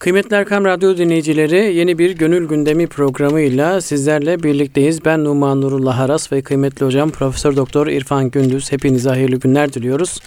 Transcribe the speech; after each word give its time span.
Kıymetli 0.00 0.36
Erkam 0.36 0.64
Radyo 0.64 0.96
dinleyicileri 0.96 1.74
yeni 1.74 1.98
bir 1.98 2.10
Gönül 2.10 2.48
Gündemi 2.48 2.86
programıyla 2.86 3.80
sizlerle 3.80 4.42
birlikteyiz. 4.42 5.04
Ben 5.04 5.24
Numan 5.24 5.60
Nurullah 5.60 6.00
Aras 6.00 6.32
ve 6.32 6.42
kıymetli 6.42 6.86
hocam 6.86 7.10
Profesör 7.10 7.56
Doktor 7.56 7.86
İrfan 7.86 8.30
Gündüz. 8.30 8.72
Hepinize 8.72 9.08
hayırlı 9.08 9.36
günler 9.36 9.72
diliyoruz. 9.72 10.20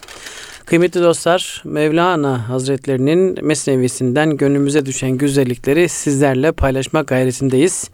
Kıymetli 0.66 1.02
dostlar, 1.02 1.62
Mevlana 1.66 2.50
Hazretlerinin 2.50 3.46
Mesnevisinden 3.46 4.38
gönlümüze 4.38 4.86
düşen 4.86 5.12
güzellikleri 5.12 5.90
sizlerle 5.90 6.52
paylaşma 6.52 7.02
gayretindeyiz. 7.02 7.90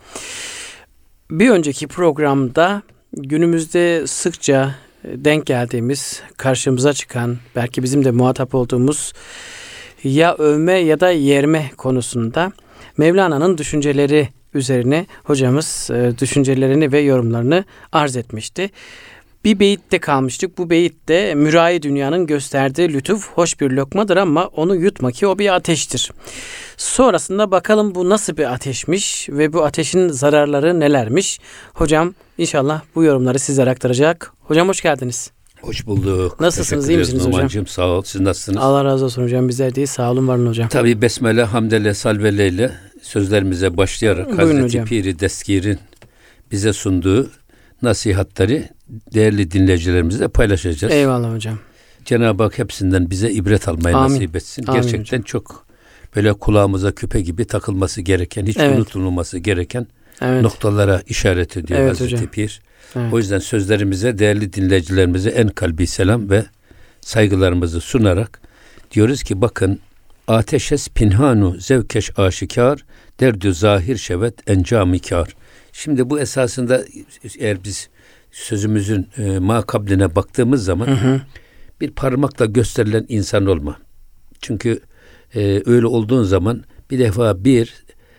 Bir 1.31 1.49
önceki 1.49 1.87
programda 1.87 2.81
günümüzde 3.13 4.07
sıkça 4.07 4.75
denk 5.03 5.45
geldiğimiz, 5.45 6.21
karşımıza 6.37 6.93
çıkan, 6.93 7.37
belki 7.55 7.83
bizim 7.83 8.05
de 8.05 8.11
muhatap 8.11 8.55
olduğumuz 8.55 9.13
ya 10.03 10.35
övme 10.35 10.73
ya 10.73 10.99
da 10.99 11.09
yerme 11.11 11.71
konusunda 11.77 12.51
Mevlana'nın 12.97 13.57
düşünceleri 13.57 14.29
üzerine 14.53 15.05
hocamız 15.23 15.89
e, 15.93 16.11
düşüncelerini 16.19 16.91
ve 16.91 16.99
yorumlarını 16.99 17.65
arz 17.91 18.15
etmişti. 18.15 18.69
Bir 19.43 19.59
beyitte 19.59 19.99
kalmıştık. 19.99 20.57
Bu 20.57 20.69
beyitte 20.69 21.35
mürai 21.35 21.81
dünyanın 21.81 22.27
gösterdiği 22.27 22.93
lütuf 22.93 23.29
hoş 23.29 23.59
bir 23.59 23.71
lokmadır 23.71 24.17
ama 24.17 24.45
onu 24.45 24.75
yutma 24.75 25.11
ki 25.11 25.27
o 25.27 25.39
bir 25.39 25.55
ateştir. 25.55 26.11
Sonrasında 26.77 27.51
bakalım 27.51 27.95
bu 27.95 28.09
nasıl 28.09 28.37
bir 28.37 28.53
ateşmiş 28.53 29.29
ve 29.29 29.53
bu 29.53 29.63
ateşin 29.63 30.07
zararları 30.07 30.79
nelermiş? 30.79 31.39
Hocam 31.73 32.13
inşallah 32.37 32.81
bu 32.95 33.03
yorumları 33.03 33.39
sizlere 33.39 33.69
aktaracak. 33.69 34.33
Hocam 34.39 34.67
hoş 34.67 34.81
geldiniz. 34.81 35.38
Hoş 35.61 35.85
bulduk. 35.85 36.39
Nasılsınız? 36.39 36.89
iyi 36.89 36.97
misiniz 36.97 37.25
hocam? 37.25 37.67
Sağ 37.67 37.87
ol. 37.87 38.01
Siz 38.05 38.21
nasılsınız? 38.21 38.57
Allah 38.61 38.85
razı 38.85 39.05
olsun 39.05 39.23
hocam. 39.23 39.47
Bizler 39.49 39.75
değil. 39.75 39.87
Sağ 39.87 40.11
olun 40.11 40.27
varın 40.27 40.47
hocam. 40.47 40.69
Tabi 40.69 41.01
Besmele, 41.01 41.43
Hamdele, 41.43 41.93
Salvele 41.93 42.47
ile 42.47 42.71
sözlerimize 43.01 43.77
başlayarak 43.77 44.27
Buyurun 44.27 44.41
Hazreti 44.45 44.63
hocam. 44.63 44.85
Piri 44.85 45.19
Deskir'in 45.19 45.79
bize 46.51 46.73
sunduğu 46.73 47.29
nasihatleri 47.81 48.69
değerli 49.13 49.51
dinleyicilerimizle 49.51 50.27
paylaşacağız. 50.27 50.93
Eyvallah 50.93 51.33
hocam. 51.35 51.59
Cenab-ı 52.05 52.43
Hak 52.43 52.59
hepsinden 52.59 53.09
bize 53.09 53.31
ibret 53.31 53.67
almayı 53.67 53.97
Amin. 53.97 54.15
nasip 54.15 54.35
etsin. 54.35 54.65
Amin 54.67 54.81
Gerçekten 54.81 55.17
hocam. 55.17 55.21
çok 55.21 55.65
böyle 56.15 56.33
kulağımıza 56.33 56.91
küpe 56.91 57.21
gibi 57.21 57.45
takılması 57.45 58.01
gereken, 58.01 58.45
hiç 58.45 58.57
evet. 58.57 58.77
unutulmaması 58.77 59.37
gereken 59.37 59.87
evet. 60.21 60.41
noktalara 60.41 61.01
işaret 61.07 61.57
ediyor 61.57 61.79
evet, 61.79 61.91
Hazreti 61.91 62.15
hocam. 62.15 62.27
Pir. 62.27 62.61
Evet. 62.95 63.13
O 63.13 63.17
yüzden 63.17 63.39
sözlerimize, 63.39 64.17
değerli 64.17 64.53
dinleyicilerimize 64.53 65.29
en 65.29 65.47
kalbi 65.47 65.87
selam 65.87 66.29
ve 66.29 66.45
saygılarımızı 67.01 67.81
sunarak 67.81 68.41
diyoruz 68.91 69.23
ki 69.23 69.41
bakın 69.41 69.79
ateşes 70.27 70.89
pinhanu 70.89 71.55
zevkeş 71.59 72.19
aşikar 72.19 72.85
derdü 73.19 73.53
zahir 73.53 73.97
şevet 73.97 74.49
encamikar. 74.49 75.35
Şimdi 75.73 76.09
bu 76.09 76.19
esasında 76.19 76.83
eğer 77.39 77.63
biz 77.63 77.89
sözümüzün 78.31 79.07
e, 79.17 79.39
makabline 79.39 80.15
baktığımız 80.15 80.65
zaman 80.65 80.87
hı 80.87 80.91
hı. 80.91 81.21
bir 81.81 81.91
parmakla 81.91 82.45
gösterilen 82.45 83.05
insan 83.09 83.45
olma. 83.45 83.77
Çünkü 84.41 84.79
e, 85.35 85.63
öyle 85.65 85.87
olduğun 85.87 86.23
zaman 86.23 86.63
bir 86.91 86.99
defa 86.99 87.43
bir 87.43 87.73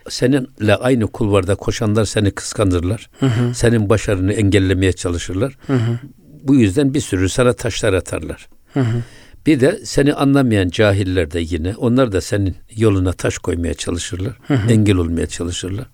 seninle 0.08 0.74
aynı 0.74 1.06
kulvarda 1.06 1.54
koşanlar 1.54 2.04
seni 2.04 2.30
kıskanırlar. 2.30 3.10
Hı 3.20 3.26
hı. 3.26 3.54
Senin 3.54 3.88
başarını 3.88 4.32
engellemeye 4.32 4.92
çalışırlar. 4.92 5.56
Hı 5.66 5.72
hı. 5.72 5.98
Bu 6.42 6.54
yüzden 6.54 6.94
bir 6.94 7.00
sürü 7.00 7.28
sana 7.28 7.52
taşlar 7.52 7.92
atarlar. 7.92 8.48
Hı 8.74 8.80
hı. 8.80 9.02
Bir 9.46 9.60
de 9.60 9.80
seni 9.84 10.14
anlamayan 10.14 10.68
cahiller 10.68 11.30
de 11.30 11.40
yine 11.40 11.74
onlar 11.76 12.12
da 12.12 12.20
senin 12.20 12.56
yoluna 12.76 13.12
taş 13.12 13.38
koymaya 13.38 13.74
çalışırlar. 13.74 14.38
Hı 14.46 14.54
hı. 14.54 14.72
Engel 14.72 14.96
olmaya 14.96 15.26
çalışırlar. 15.26 15.86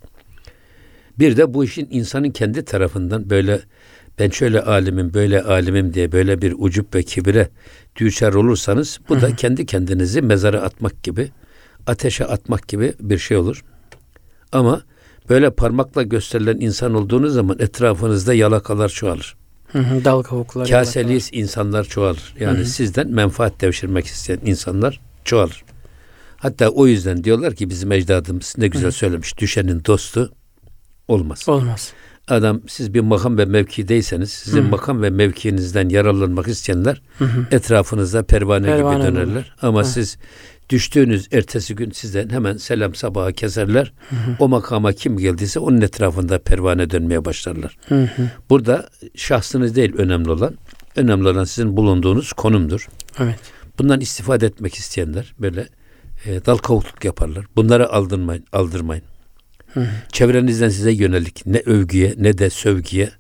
Bir 1.19 1.37
de 1.37 1.55
bu 1.55 1.65
işin 1.65 1.89
insanın 1.91 2.31
kendi 2.31 2.65
tarafından 2.65 3.31
böyle 3.31 3.61
ben 4.19 4.31
şöyle 4.31 4.63
alimim 4.63 5.15
böyle 5.15 5.43
alimim 5.43 5.95
diye 5.95 6.13
böyle 6.13 6.43
bir 6.43 6.55
ucup 6.59 6.95
ve 6.95 7.03
kibire 7.03 7.49
düşer 7.97 8.33
olursanız 8.33 9.01
bu 9.09 9.15
hı 9.15 9.19
hı. 9.19 9.23
da 9.23 9.37
kendi 9.37 9.67
kendinizi 9.67 10.23
mezara 10.23 10.61
atmak 10.61 11.03
gibi 11.03 11.31
ateşe 11.87 12.25
atmak 12.25 12.69
gibi 12.69 12.95
bir 13.01 13.19
şey 13.19 13.37
olur. 13.37 13.65
Ama 14.53 14.83
böyle 15.29 15.51
parmakla 15.51 16.03
gösterilen 16.03 16.61
insan 16.61 16.95
olduğunuz 16.95 17.35
zaman 17.35 17.57
etrafınızda 17.59 18.35
yalakalar 18.35 18.89
çoğalır. 18.89 19.37
Hı 19.73 19.79
hı, 19.79 20.05
dal 20.05 20.23
kavuklar. 20.23 20.67
İnsanlar 21.33 21.85
çoğalır. 21.85 22.35
Yani 22.41 22.59
hı 22.59 22.63
hı. 22.63 22.67
sizden 22.67 23.11
menfaat 23.11 23.61
devşirmek 23.61 24.07
isteyen 24.07 24.39
insanlar 24.45 25.01
çoğalır. 25.25 25.65
Hatta 26.37 26.69
o 26.69 26.87
yüzden 26.87 27.25
diyorlar 27.25 27.55
ki 27.55 27.71
bizim 27.71 27.93
ecdadımız 27.93 28.55
ne 28.59 28.69
güzel 28.69 28.91
hı. 28.91 28.93
söylemiş. 28.93 29.39
Düşenin 29.39 29.85
dostu 29.85 30.33
olmaz. 31.09 31.49
Olmaz. 31.49 31.93
Adam 32.29 32.61
siz 32.69 32.95
bir 32.95 33.01
makam 33.01 33.39
ve 33.39 33.45
mevkideyseniz 33.45 34.31
sizin 34.31 34.63
hı. 34.63 34.69
makam 34.69 35.03
ve 35.03 35.11
mevkinizden 35.11 35.89
yararlanmak 35.89 36.49
isteyenler 36.49 37.03
hı 37.19 37.25
hı. 37.25 37.47
etrafınızda 37.51 38.23
pervane, 38.23 38.67
pervane 38.67 39.05
gibi 39.05 39.07
dönerler. 39.07 39.33
Olur. 39.33 39.55
Ama 39.63 39.81
hı. 39.81 39.85
siz 39.85 40.19
Düştüğünüz 40.71 41.29
ertesi 41.33 41.75
gün 41.75 41.91
sizden 41.91 42.29
hemen 42.29 42.57
selam 42.57 42.95
sabaha 42.95 43.33
keserler. 43.33 43.93
Hı 44.11 44.17
hı. 44.17 44.37
O 44.39 44.49
makama 44.49 44.93
kim 44.93 45.19
geldiyse 45.19 45.61
onun 45.61 45.81
etrafında 45.81 46.39
pervane 46.39 46.91
dönmeye 46.91 47.25
başlarlar. 47.25 47.77
Hı 47.89 48.03
hı. 48.03 48.31
Burada 48.51 48.89
şahsınız 49.15 49.77
değil 49.77 49.95
önemli 49.97 50.31
olan. 50.31 50.55
Önemli 50.97 51.29
olan 51.29 51.45
sizin 51.45 51.77
bulunduğunuz 51.77 52.33
konumdur. 52.33 52.89
Evet. 53.19 53.39
Bundan 53.79 54.01
istifade 54.01 54.47
etmek 54.47 54.75
isteyenler 54.75 55.35
böyle 55.39 55.69
e, 56.25 56.45
dal 56.47 56.57
kavukluk 56.57 57.05
yaparlar. 57.05 57.47
Bunları 57.57 57.93
aldırmayın, 57.93 58.45
aldırmayın. 58.53 59.05
Hı 59.75 59.81
hı. 59.81 59.89
Çevrenizden 60.13 60.69
size 60.69 60.93
yönelik 60.93 61.47
ne 61.47 61.59
övgüye 61.59 62.15
ne 62.19 62.39
de 62.39 62.51
sövgüye 62.51 63.11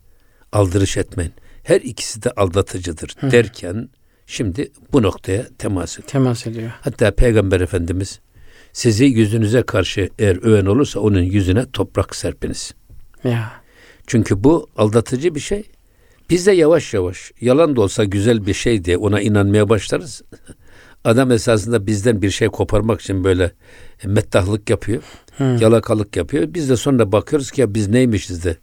aldırış 0.52 0.96
etmeyin. 0.96 1.32
Her 1.62 1.80
ikisi 1.80 2.22
de 2.22 2.30
aldatıcıdır 2.30 3.14
hı. 3.20 3.30
derken 3.30 3.88
Şimdi 4.26 4.72
bu 4.92 5.02
noktaya 5.02 5.46
temas 5.58 5.98
ediyor. 5.98 6.08
Temas 6.08 6.46
ediyor. 6.46 6.70
Hatta 6.80 7.10
Peygamber 7.10 7.60
Efendimiz 7.60 8.20
sizi 8.72 9.04
yüzünüze 9.04 9.62
karşı 9.62 10.08
eğer 10.18 10.36
öven 10.36 10.66
olursa 10.66 11.00
onun 11.00 11.22
yüzüne 11.22 11.70
toprak 11.70 12.16
serpiniz. 12.16 12.74
Ya. 13.24 13.52
Çünkü 14.06 14.44
bu 14.44 14.68
aldatıcı 14.76 15.34
bir 15.34 15.40
şey. 15.40 15.62
Biz 16.30 16.46
de 16.46 16.52
yavaş 16.52 16.94
yavaş 16.94 17.32
yalan 17.40 17.76
da 17.76 17.80
olsa 17.80 18.04
güzel 18.04 18.46
bir 18.46 18.54
şey 18.54 18.84
diye 18.84 18.96
ona 18.96 19.20
inanmaya 19.20 19.68
başlarız. 19.68 20.22
Adam 21.04 21.30
esasında 21.30 21.86
bizden 21.86 22.22
bir 22.22 22.30
şey 22.30 22.48
koparmak 22.48 23.00
için 23.00 23.24
böyle 23.24 23.52
mettahlık 24.04 24.70
yapıyor. 24.70 25.02
Hı. 25.36 25.44
Yalakalık 25.44 26.16
yapıyor. 26.16 26.54
Biz 26.54 26.70
de 26.70 26.76
sonra 26.76 27.12
bakıyoruz 27.12 27.50
ki 27.50 27.60
ya 27.60 27.74
biz 27.74 27.88
neymişiz 27.88 28.44
de 28.44 28.56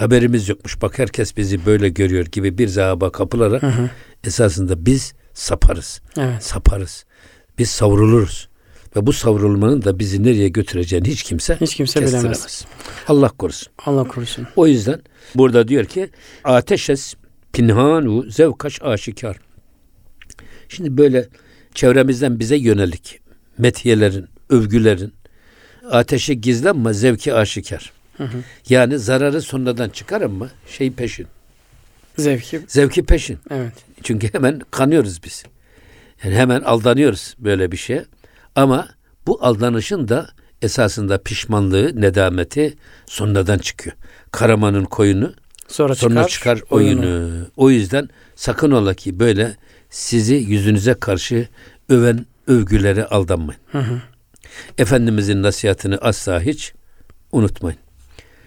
haberimiz 0.00 0.48
yokmuş. 0.48 0.82
Bak 0.82 0.98
herkes 0.98 1.36
bizi 1.36 1.66
böyle 1.66 1.88
görüyor 1.88 2.26
gibi 2.26 2.58
bir 2.58 2.68
zahaba 2.68 3.12
kapılarak 3.12 3.62
hı 3.62 3.66
hı. 3.66 3.90
esasında 4.24 4.86
biz 4.86 5.14
saparız. 5.34 6.00
Evet. 6.18 6.44
Saparız. 6.44 7.04
Biz 7.58 7.70
savruluruz. 7.70 8.48
Ve 8.96 9.06
bu 9.06 9.12
savrulmanın 9.12 9.82
da 9.82 9.98
bizi 9.98 10.22
nereye 10.22 10.48
götüreceğini 10.48 11.08
hiç 11.08 11.22
kimse 11.22 11.56
hiç 11.60 11.74
kimse 11.74 12.06
bilemez. 12.06 12.64
Allah 13.08 13.28
korusun. 13.28 13.72
Allah 13.86 14.04
korusun. 14.04 14.46
O 14.56 14.66
yüzden 14.66 15.00
burada 15.34 15.68
diyor 15.68 15.84
ki 15.84 16.10
ateşes 16.44 17.14
pinhanu 17.52 18.30
zevkaş 18.30 18.82
aşikar. 18.82 19.36
Şimdi 20.68 20.98
böyle 20.98 21.28
çevremizden 21.74 22.38
bize 22.38 22.56
yönelik 22.56 23.20
metiyelerin, 23.58 24.26
övgülerin 24.50 25.12
ateşe 25.90 26.34
gizlenme 26.34 26.92
zevki 26.92 27.34
aşikar. 27.34 27.97
Hı 28.18 28.24
hı. 28.24 28.38
Yani 28.68 28.98
zararı 28.98 29.42
sonradan 29.42 29.88
çıkarın 29.88 30.32
mı? 30.32 30.50
Şey 30.68 30.92
peşin. 30.92 31.26
Zevki. 32.18 32.60
Zevki 32.68 33.02
peşin. 33.02 33.38
Evet. 33.50 33.72
Çünkü 34.02 34.34
hemen 34.34 34.60
kanıyoruz 34.70 35.24
biz. 35.24 35.44
Yani 36.24 36.34
hemen 36.34 36.60
aldanıyoruz 36.60 37.34
böyle 37.38 37.72
bir 37.72 37.76
şeye. 37.76 38.04
Ama 38.54 38.88
bu 39.26 39.38
aldanışın 39.44 40.08
da 40.08 40.30
esasında 40.62 41.18
pişmanlığı, 41.18 42.00
nedameti 42.00 42.74
sonradan 43.06 43.58
çıkıyor. 43.58 43.96
Karamanın 44.32 44.84
koyunu 44.84 45.34
sonra, 45.68 45.94
sonra 45.94 46.26
çıkar, 46.26 46.58
çıkar 46.58 46.70
oyunu. 46.70 47.00
oyunu. 47.00 47.46
O 47.56 47.70
yüzden 47.70 48.08
sakın 48.36 48.70
ola 48.70 48.94
ki 48.94 49.20
böyle 49.20 49.56
sizi 49.90 50.34
yüzünüze 50.34 50.94
karşı 50.94 51.48
öven 51.88 52.26
övgülere 52.46 53.04
aldanmayın. 53.04 53.60
Hı 53.72 53.78
hı. 53.78 54.02
Efendimizin 54.78 55.42
nasihatini 55.42 55.96
asla 55.96 56.40
hiç 56.40 56.72
unutmayın. 57.32 57.78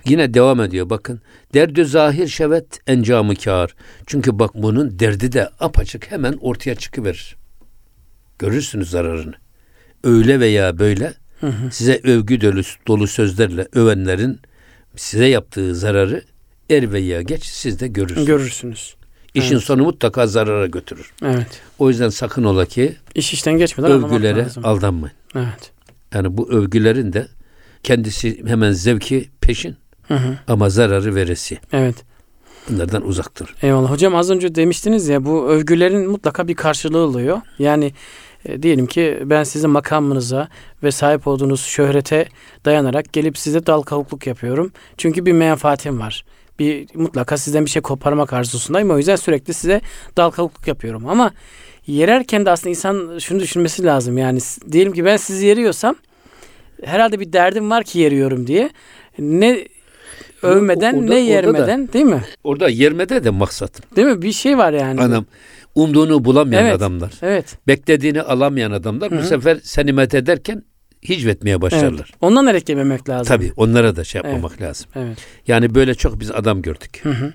Yine 0.06 0.33
devam 0.33 0.62
ediyor 0.62 0.89
bakın. 0.89 1.21
Derdü 1.53 1.86
zahir 1.86 2.27
şevet 2.27 2.80
encamı 2.88 3.36
kâr. 3.36 3.75
Çünkü 4.07 4.39
bak 4.39 4.51
bunun 4.56 5.00
derdi 5.00 5.31
de 5.31 5.50
apaçık 5.59 6.12
hemen 6.12 6.33
ortaya 6.42 6.75
çıkıverir. 6.75 7.36
Görürsünüz 8.39 8.89
zararını. 8.89 9.33
Öyle 10.03 10.39
veya 10.39 10.80
böyle 10.80 11.13
hı 11.39 11.48
hı. 11.48 11.71
size 11.71 12.01
övgü 12.03 12.42
dolu, 12.42 12.62
dolu 12.88 13.07
sözlerle 13.07 13.68
övenlerin 13.74 14.39
size 14.95 15.25
yaptığı 15.25 15.75
zararı 15.75 16.24
er 16.69 16.92
veya 16.92 17.21
geç 17.21 17.45
siz 17.45 17.80
de 17.80 17.88
görürsünüz. 17.88 18.27
Görürsünüz. 18.27 18.95
İşin 19.33 19.53
evet. 19.53 19.63
sonu 19.63 19.83
mutlaka 19.83 20.27
zarara 20.27 20.68
götürür. 20.68 21.13
Evet. 21.24 21.62
O 21.80 21.89
yüzden 21.89 22.09
sakın 22.09 22.44
ola 22.44 22.65
ki 22.65 22.95
iş 23.15 23.33
işten 23.33 23.57
geçmeden 23.57 23.92
övgülere 23.92 24.48
aldanmayın. 24.63 25.15
Evet. 25.36 25.71
Yani 26.13 26.38
bu 26.38 26.51
övgülerin 26.51 27.13
de 27.13 27.27
kendisi 27.83 28.48
hemen 28.48 28.71
zevki 28.71 29.30
peşin 29.42 29.75
hı 30.12 30.18
hı. 30.18 30.38
ama 30.48 30.69
zararı 30.69 31.16
veresi. 31.16 31.60
Evet. 31.74 31.96
Bunlardan 32.69 33.08
uzaktır. 33.08 33.56
Eyvallah. 33.62 33.92
Hocam 33.92 34.16
az 34.16 34.30
önce 34.30 34.56
demiştiniz 34.56 35.08
ya 35.08 35.25
bu 35.25 35.50
övgülerin 35.50 36.10
mutlaka 36.10 36.48
bir 36.48 36.56
karşılığı 36.56 37.00
oluyor. 37.00 37.42
Yani 37.60 37.94
e, 38.46 38.63
diyelim 38.63 38.88
ki 38.88 39.19
ben 39.25 39.44
sizin 39.44 39.69
makamınıza 39.69 40.48
ve 40.84 40.92
sahip 40.92 41.28
olduğunuz 41.28 41.62
şöhrete 41.62 42.28
dayanarak 42.66 43.13
gelip 43.13 43.38
size 43.38 43.66
dal 43.66 43.81
kavukluk 43.81 44.28
yapıyorum. 44.28 44.72
Çünkü 44.98 45.25
bir 45.25 45.31
menfaatim 45.31 46.00
var. 46.00 46.25
Bir 46.60 46.88
mutlaka 46.96 47.38
sizden 47.38 47.66
bir 47.66 47.69
şey 47.69 47.81
koparmak 47.81 48.34
arzusundayım. 48.34 48.92
O 48.92 48.98
yüzden 48.98 49.16
sürekli 49.16 49.54
size 49.54 49.81
dal 50.18 50.30
kavukluk 50.30 50.68
yapıyorum. 50.68 51.08
Ama 51.08 51.31
yererken 51.88 52.46
de 52.46 52.52
aslında 52.52 52.69
insan 52.69 53.19
şunu 53.19 53.40
düşünmesi 53.40 53.84
lazım. 53.84 54.18
Yani 54.18 54.40
diyelim 54.72 54.94
ki 54.94 55.06
ben 55.06 55.18
sizi 55.18 55.46
yeriyorsam 55.46 55.96
herhalde 56.84 57.19
bir 57.19 57.34
derdim 57.34 57.69
var 57.69 57.84
ki 57.84 58.00
yeriyorum 58.00 58.48
diye. 58.48 58.69
Ne 59.19 59.68
övmeden 60.42 60.94
orada, 60.94 61.14
ne 61.14 61.20
yermeden 61.20 61.88
da, 61.88 61.94
değil 61.94 62.06
mi? 62.06 62.24
Orada 62.44 62.70
yermede 62.70 63.24
de 63.24 63.30
maksat. 63.30 63.96
Değil 63.96 64.08
mi? 64.08 64.22
Bir 64.22 64.32
şey 64.32 64.58
var 64.58 64.74
yani. 64.74 65.02
Adam 65.02 65.26
umduğunu 65.76 66.26
bulamayan 66.26 66.66
evet, 66.66 66.76
adamlar. 66.76 67.12
Evet. 67.22 67.58
Beklediğini 67.68 68.22
alamayan 68.22 68.72
adamlar 68.72 69.12
Hı-hı. 69.12 69.20
bu 69.20 69.24
sefer 69.24 69.60
seni 69.64 69.94
met 69.94 70.14
ederken 70.14 70.64
hicvetmeye 71.10 71.62
başlarlar. 71.62 72.08
Evet. 72.12 72.22
Ondan 72.22 72.46
hareketlememek 72.46 73.10
lazım. 73.10 73.28
Tabii 73.36 73.52
onlara 73.58 73.96
da 73.96 74.04
şey 74.04 74.22
yapmamak 74.24 74.52
evet. 74.52 74.62
lazım. 74.62 74.90
Evet. 74.96 75.18
Yani 75.48 75.76
böyle 75.76 75.96
çok 75.96 76.20
biz 76.20 76.32
adam 76.32 76.62
gördük. 76.62 77.00
Hı-hı. 77.04 77.34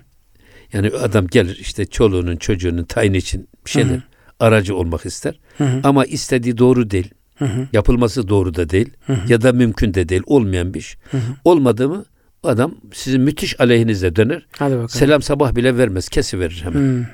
Yani 0.73 0.89
adam 0.89 1.27
gelir 1.27 1.57
işte 1.61 1.85
çoluğunun 1.85 2.35
çocuğunun 2.35 2.83
tayin 2.83 3.13
için 3.13 3.49
bir 3.65 3.69
şeyler 3.69 3.89
Hı-hı. 3.89 4.01
aracı 4.39 4.75
olmak 4.75 5.05
ister. 5.05 5.39
Hı-hı. 5.57 5.79
Ama 5.83 6.05
istediği 6.05 6.57
doğru 6.57 6.91
değil. 6.91 7.13
Hı-hı. 7.35 7.67
Yapılması 7.73 8.27
doğru 8.27 8.55
da 8.55 8.69
değil. 8.69 8.89
Hı-hı. 9.05 9.31
Ya 9.31 9.41
da 9.41 9.53
mümkün 9.53 9.93
de 9.93 10.09
değil. 10.09 10.21
Olmayan 10.25 10.73
bir 10.73 10.79
iş. 10.79 10.97
Hı-hı. 11.11 11.21
Olmadı 11.43 11.89
mı 11.89 12.05
adam 12.43 12.75
sizin 12.93 13.21
müthiş 13.21 13.59
aleyhinize 13.59 14.15
döner. 14.15 14.45
Hadi 14.59 14.71
bakalım. 14.71 14.89
Selam 14.89 15.21
sabah 15.21 15.55
bile 15.55 15.77
vermez. 15.77 16.09
Kesi 16.09 16.39
verir 16.39 16.61
hemen. 16.63 16.79
Hı. 16.79 17.05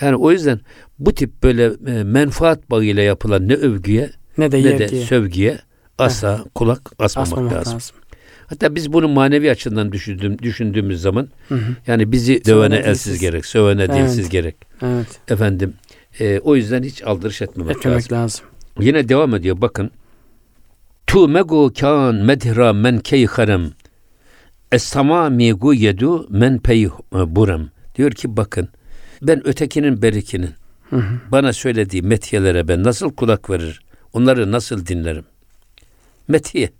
Yani 0.00 0.16
o 0.16 0.32
yüzden 0.32 0.60
bu 0.98 1.14
tip 1.14 1.42
böyle 1.42 1.64
e, 1.64 2.04
menfaat 2.04 2.70
bağıyla 2.70 3.02
yapılan 3.02 3.48
ne 3.48 3.54
övgüye 3.54 4.10
ne 4.38 4.52
de, 4.52 4.62
ne 4.62 4.78
de 4.78 4.88
sövgüye 4.88 5.58
asla 5.98 6.38
Heh. 6.38 6.44
kulak 6.54 6.92
asmamak, 6.98 7.28
asmamak 7.28 7.52
lazım. 7.52 7.74
lazım. 7.74 7.96
Hatta 8.46 8.74
biz 8.74 8.92
bunu 8.92 9.08
manevi 9.08 9.50
açıdan 9.50 9.92
düşündüğüm, 9.92 10.38
düşündüğümüz 10.38 11.00
zaman 11.00 11.28
hı 11.48 11.54
hı. 11.54 11.76
yani 11.86 12.12
bizi 12.12 12.44
dövene 12.44 12.76
elsiz 12.76 13.20
gerek, 13.20 13.46
sövene 13.46 13.82
evet. 13.82 13.96
dilsiz 13.96 14.28
gerek. 14.28 14.56
Evet. 14.82 15.06
Efendim 15.28 15.74
e, 16.20 16.38
o 16.38 16.56
yüzden 16.56 16.82
hiç 16.82 17.02
aldırış 17.02 17.42
etmemek, 17.42 17.76
etmemek 17.76 18.12
lazım. 18.12 18.16
lazım. 18.18 18.46
Yine 18.80 19.08
devam 19.08 19.34
ediyor 19.34 19.60
bakın. 19.60 19.90
Tu 21.06 21.28
mego 21.28 21.72
kan 21.80 22.14
medhra 22.14 22.72
men 22.72 22.98
keyharem 22.98 23.70
Estama 24.72 25.30
migu 25.30 25.74
yedu 25.74 26.26
men 26.30 26.58
pey 26.58 26.88
buram. 27.12 27.68
Diyor 27.94 28.10
ki 28.10 28.36
bakın 28.36 28.68
ben 29.22 29.46
ötekinin 29.46 30.02
berikinin 30.02 30.50
hı 30.90 30.96
hı. 30.96 31.20
bana 31.32 31.52
söylediği 31.52 32.02
metiyelere 32.02 32.68
ben 32.68 32.82
nasıl 32.84 33.12
kulak 33.12 33.50
verir? 33.50 33.80
Onları 34.12 34.52
nasıl 34.52 34.86
dinlerim? 34.86 35.24
Metiye. 36.28 36.70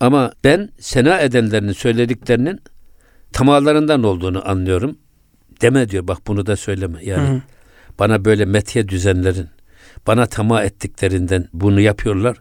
Ama 0.00 0.32
ben 0.44 0.68
sena 0.78 1.20
edenlerinin 1.20 1.72
söylediklerinin 1.72 2.60
tamalarından 3.32 4.02
olduğunu 4.02 4.48
anlıyorum. 4.48 4.98
Deme 5.60 5.88
diyor 5.88 6.08
bak 6.08 6.18
bunu 6.26 6.46
da 6.46 6.56
söyleme. 6.56 7.04
Yani 7.04 7.28
hı 7.28 7.32
hı. 7.32 7.40
bana 7.98 8.24
böyle 8.24 8.44
metiye 8.44 8.88
düzenlerin 8.88 9.48
bana 10.06 10.26
tamah 10.26 10.64
ettiklerinden 10.64 11.48
bunu 11.52 11.80
yapıyorlar 11.80 12.36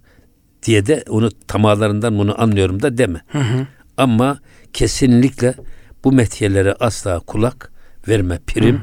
diye 0.64 0.86
de 0.86 1.04
onu 1.10 1.30
tamalarından 1.48 2.18
bunu 2.18 2.42
anlıyorum 2.42 2.82
da 2.82 2.98
deme. 2.98 3.22
Hı 3.28 3.40
hı. 3.40 3.68
Ama 3.98 4.40
kesinlikle 4.74 5.54
bu 6.04 6.12
metiyelere 6.12 6.74
asla 6.80 7.20
kulak 7.20 7.72
verme, 8.08 8.40
prim 8.48 8.76
hı. 8.76 8.82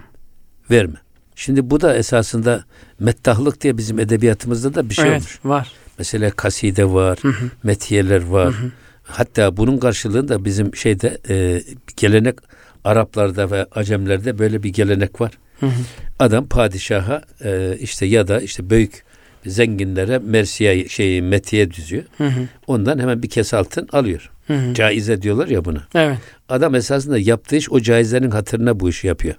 verme. 0.71 0.97
Şimdi 1.37 1.71
bu 1.71 1.81
da 1.81 1.97
esasında 1.97 2.65
mettahlık 3.01 3.61
diye 3.61 3.79
bizim 3.79 3.99
edebiyatımızda 3.99 4.75
da 4.75 4.89
bir 4.89 4.95
şey 4.95 5.05
evet, 5.05 5.21
olmuş. 5.21 5.41
var. 5.45 5.73
Mesela 5.99 6.31
kaside 6.31 6.85
var, 6.85 7.19
hı 7.23 7.29
hı. 7.29 7.51
metiyeler 7.63 8.25
var. 8.25 8.55
Hı 8.55 8.59
hı. 8.63 8.71
Hatta 9.03 9.57
bunun 9.57 9.79
karşılığında 9.79 10.45
bizim 10.45 10.77
şeyde 10.77 11.19
e, 11.29 11.63
gelenek 11.97 12.39
Araplarda 12.85 13.51
ve 13.51 13.67
Acemlerde 13.73 14.39
böyle 14.39 14.63
bir 14.63 14.69
gelenek 14.69 15.21
var. 15.21 15.33
Hı 15.61 15.67
hı. 15.67 15.81
Adam 16.19 16.49
padişaha 16.49 17.23
e, 17.45 17.77
işte 17.81 18.07
ya 18.07 18.29
da 18.29 18.41
işte 18.41 18.71
büyük 18.71 19.05
zenginlere 19.47 20.19
mersiye 20.19 20.89
şeyi 20.89 21.23
metiye 21.23 21.71
düzüyor. 21.71 22.05
Hı 22.19 22.25
hı. 22.25 22.41
Ondan 22.67 22.99
hemen 22.99 23.23
bir 23.23 23.29
kes 23.29 23.55
altın 23.55 23.89
alıyor. 23.93 24.31
Hı 24.49 24.55
hı. 24.55 24.75
Caize 24.75 25.23
diyorlar 25.23 25.49
ya 25.49 25.65
buna. 25.65 25.83
Evet. 25.95 26.19
Adam 26.49 26.75
esasında 26.75 27.19
yaptığı 27.19 27.57
iş 27.57 27.71
o 27.71 27.81
caizenin 27.81 28.31
hatırına 28.31 28.81
bu 28.81 28.89
işi 28.89 29.07
yapıyor. 29.07 29.35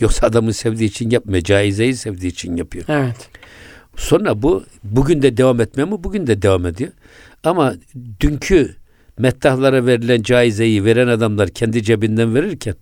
Yoksa 0.00 0.26
adamı 0.26 0.52
sevdiği 0.52 0.88
için 0.88 1.10
yapmıyor. 1.10 1.42
Caizeyi 1.42 1.96
sevdiği 1.96 2.32
için 2.32 2.56
yapıyor. 2.56 2.84
Evet. 2.88 3.28
Sonra 3.96 4.42
bu 4.42 4.64
bugün 4.84 5.22
de 5.22 5.36
devam 5.36 5.60
etmiyor 5.60 5.88
mu? 5.88 6.04
Bugün 6.04 6.26
de 6.26 6.42
devam 6.42 6.66
ediyor. 6.66 6.90
Ama 7.44 7.74
dünkü 8.20 8.74
mettahlara 9.18 9.86
verilen 9.86 10.22
caizeyi 10.22 10.84
veren 10.84 11.08
adamlar 11.08 11.48
kendi 11.48 11.82
cebinden 11.82 12.34
verirken 12.34 12.74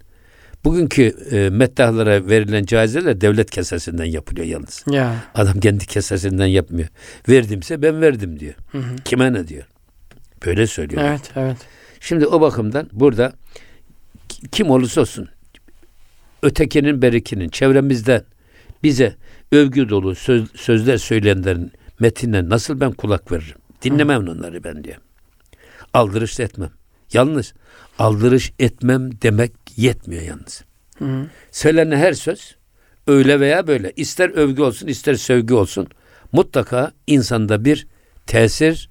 bugünkü 0.65 1.03
e, 1.31 1.51
mettahlara 1.51 2.27
verilen 2.27 2.65
caizeler 2.65 3.21
devlet 3.21 3.51
kesesinden 3.51 4.05
yapılıyor 4.05 4.47
yalnız. 4.47 4.85
Ya. 4.91 5.15
Adam 5.35 5.61
kendi 5.61 5.87
kesesinden 5.87 6.47
yapmıyor. 6.47 6.89
Verdimse 7.29 7.83
ben 7.83 8.01
verdim 8.01 8.41
diyor. 8.41 8.55
Hı 8.73 8.79
hı. 8.79 8.97
Kime 9.05 9.33
ne 9.33 9.49
diyor? 9.49 9.65
Böyle 10.47 10.67
söylüyor. 10.67 11.03
Evet, 11.03 11.31
evet. 11.37 11.57
Şimdi 12.01 12.27
o 12.27 12.41
bakımdan 12.41 12.89
burada 12.93 13.33
kim 14.53 14.71
olursa 14.71 15.01
olsun 15.01 15.29
ötekinin 16.43 17.03
berikinin 17.03 17.49
çevremizden 17.49 18.25
bize 18.83 19.17
övgü 19.53 19.89
dolu 19.89 20.15
söz, 20.15 20.51
sözler 20.57 20.99
söyleyenlerin 20.99 21.73
metinine 22.01 22.49
nasıl 22.49 22.81
ben 22.81 22.93
kulak 22.93 23.33
veririm? 23.33 23.57
Dinlemem 23.83 24.27
Hı. 24.27 24.31
onları 24.31 24.65
ben 24.65 24.85
diyor. 24.85 24.97
Aldırış 25.95 26.41
etmem. 26.41 26.71
Yalnız 27.13 27.55
aldırış 27.99 28.53
etmem 28.59 29.23
demek 29.23 29.53
yetmiyor 29.77 30.23
yalnız. 30.23 30.65
Hı. 30.99 31.27
Söylenen 31.51 31.97
her 31.97 32.13
söz 32.13 32.57
öyle 33.07 33.41
veya 33.41 33.67
böyle 33.67 33.93
ister 33.97 34.31
övgü 34.31 34.63
olsun 34.63 34.87
ister 34.87 35.15
sövgü 35.15 35.55
olsun 35.55 35.89
mutlaka 36.33 36.93
insanda 37.07 37.65
bir 37.65 37.87
tesir 38.27 38.91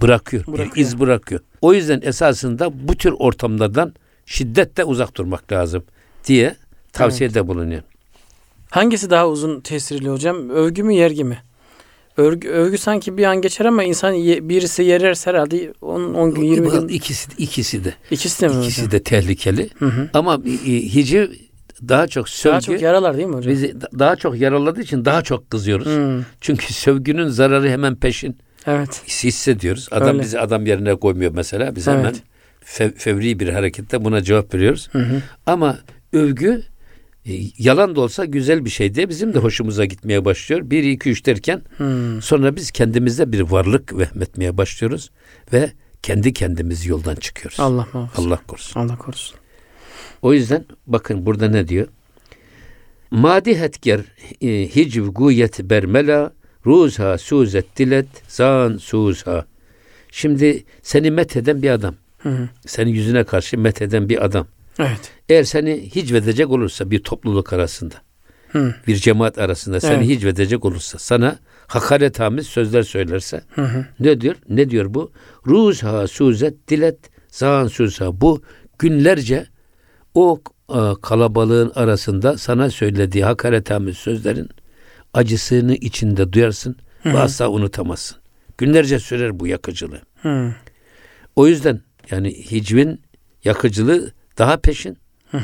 bırakıyor, 0.00 0.46
bırakıyor. 0.46 0.74
bir 0.74 0.80
iz 0.80 1.00
bırakıyor. 1.00 1.40
O 1.60 1.74
yüzden 1.74 2.00
esasında 2.04 2.88
bu 2.88 2.96
tür 2.96 3.14
ortamlardan 3.18 3.94
şiddetle 4.26 4.84
uzak 4.84 5.16
durmak 5.16 5.52
lazım 5.52 5.84
diye 6.26 6.56
tavsiyede 6.92 7.38
evet. 7.38 7.48
bulunuyor. 7.48 7.82
Hangisi 8.70 9.10
daha 9.10 9.28
uzun 9.28 9.60
tesirli 9.60 10.08
hocam? 10.08 10.50
Övgü 10.50 10.82
mü 10.82 10.94
yergi 10.94 11.24
mi? 11.24 11.38
Övgü, 12.16 12.48
övgü 12.48 12.78
sanki 12.78 13.16
bir 13.16 13.24
an 13.24 13.40
geçer 13.40 13.64
ama 13.64 13.84
insan 13.84 14.12
ye, 14.12 14.48
birisi 14.48 14.82
yererse 14.82 15.30
herhalde 15.30 15.72
10, 15.80 16.14
10 16.14 16.34
gün 16.34 16.42
20 16.42 16.70
gün. 16.70 16.88
İkisi, 16.88 17.30
ikisi 17.38 17.84
de. 17.84 17.94
İkisi 18.10 18.42
de 18.42 18.48
mi 18.48 18.64
İkisi 18.64 18.80
hocam? 18.80 18.92
de 18.92 19.02
tehlikeli. 19.02 19.70
Hı 19.78 19.86
hı. 19.86 20.10
Ama 20.14 20.40
e, 20.66 20.70
hiciv 20.70 21.28
daha 21.88 22.06
çok 22.06 22.28
sövgü. 22.28 22.52
Daha 22.52 22.60
çok 22.60 22.82
yaralar 22.82 23.16
değil 23.16 23.28
mi 23.28 23.36
hocam? 23.36 23.52
Bizi 23.52 23.74
daha 23.98 24.16
çok 24.16 24.40
yaraladığı 24.40 24.80
için 24.80 25.04
daha 25.04 25.22
çok 25.22 25.50
kızıyoruz. 25.50 25.86
Hı. 25.86 26.24
Çünkü 26.40 26.72
sövgünün 26.74 27.28
zararı 27.28 27.68
hemen 27.68 27.96
peşin. 27.96 28.36
Evet. 28.66 29.02
Hissediyoruz. 29.08 29.88
Adam 29.90 30.08
Öyle. 30.08 30.22
bizi 30.22 30.40
adam 30.40 30.66
yerine 30.66 30.94
koymuyor 30.94 31.32
mesela. 31.34 31.76
Biz 31.76 31.88
evet. 31.88 31.98
hemen 31.98 32.14
fev, 32.60 32.90
fevri 32.92 33.40
bir 33.40 33.48
harekette 33.48 34.04
buna 34.04 34.22
cevap 34.22 34.54
veriyoruz. 34.54 34.88
Hı 34.92 34.98
hı. 34.98 35.22
Ama 35.46 35.78
övgü 36.12 36.62
e, 37.26 37.32
yalan 37.58 37.96
da 37.96 38.00
olsa 38.00 38.24
güzel 38.24 38.64
bir 38.64 38.70
şey 38.70 38.94
diye 38.94 39.08
bizim 39.08 39.34
de 39.34 39.38
hoşumuza 39.38 39.84
gitmeye 39.84 40.24
başlıyor. 40.24 40.70
Bir, 40.70 40.84
iki, 40.84 41.10
üç 41.10 41.26
derken 41.26 41.62
hmm. 41.76 42.22
sonra 42.22 42.56
biz 42.56 42.70
kendimizde 42.70 43.32
bir 43.32 43.40
varlık 43.40 43.98
vehmetmeye 43.98 44.56
başlıyoruz 44.56 45.10
ve 45.52 45.72
kendi 46.02 46.32
kendimiz 46.32 46.86
yoldan 46.86 47.14
çıkıyoruz. 47.14 47.60
Allah 47.60 47.86
muhafaza. 47.92 48.28
Allah 48.28 48.40
korusun. 48.46 48.80
Allah 48.80 48.98
korusun. 48.98 49.36
O 50.22 50.32
yüzden 50.32 50.64
bakın 50.86 51.26
burada 51.26 51.48
ne 51.48 51.68
diyor? 51.68 51.86
Madi 53.10 53.60
hetger 53.60 54.00
e, 54.40 54.48
hicv 54.48 55.06
guyet 55.06 55.60
bermela 55.60 56.32
ruzha 56.66 57.18
suzet 57.18 57.76
dilet 57.76 58.06
zan 58.28 58.76
suzha. 58.76 59.46
Şimdi 60.10 60.64
seni 60.82 61.10
metheden 61.10 61.62
bir 61.62 61.70
adam. 61.70 61.94
Hı 62.18 62.28
hı. 62.28 62.48
Senin 62.66 62.90
yüzüne 62.90 63.24
karşı 63.24 63.58
metheden 63.58 64.08
bir 64.08 64.24
adam. 64.24 64.46
Evet. 64.78 65.12
Eğer 65.28 65.44
seni 65.44 65.90
hicvedecek 65.96 66.50
olursa 66.50 66.90
bir 66.90 67.02
topluluk 67.02 67.52
arasında, 67.52 67.94
hı. 68.48 68.74
bir 68.86 68.96
cemaat 68.96 69.38
arasında 69.38 69.80
seni 69.80 69.94
evet. 69.94 70.08
hicvedecek 70.08 70.64
olursa, 70.64 70.98
sana 70.98 71.38
hakaret 71.66 72.20
amiz 72.20 72.46
sözler 72.46 72.82
söylerse, 72.82 73.42
hı 73.54 73.62
hı. 73.62 73.86
ne 74.00 74.20
diyor? 74.20 74.36
Ne 74.48 74.70
diyor 74.70 74.94
bu? 74.94 75.12
Ruzha 75.46 76.06
suzet 76.06 76.68
dilet 76.68 76.98
zan 77.28 77.66
suzha. 77.66 78.20
Bu 78.20 78.42
günlerce 78.78 79.46
o 80.14 80.40
e, 80.70 80.80
kalabalığın 81.02 81.72
arasında 81.74 82.38
sana 82.38 82.70
söylediği 82.70 83.24
hakaret 83.24 83.70
amiz 83.70 83.96
sözlerin 83.96 84.48
acısını 85.14 85.74
içinde 85.74 86.32
duyarsın 86.32 86.76
hı 87.02 87.12
ve 87.12 87.18
asla 87.18 87.48
unutamazsın. 87.48 88.18
Günlerce 88.58 88.98
sürer 88.98 89.40
bu 89.40 89.46
yakıcılığı. 89.46 90.00
Hı. 90.22 90.54
O 91.36 91.46
yüzden 91.46 91.80
yani 92.10 92.32
hicvin 92.32 93.00
yakıcılığı 93.44 94.12
daha 94.38 94.56
peşin, 94.56 94.98
hı 95.30 95.40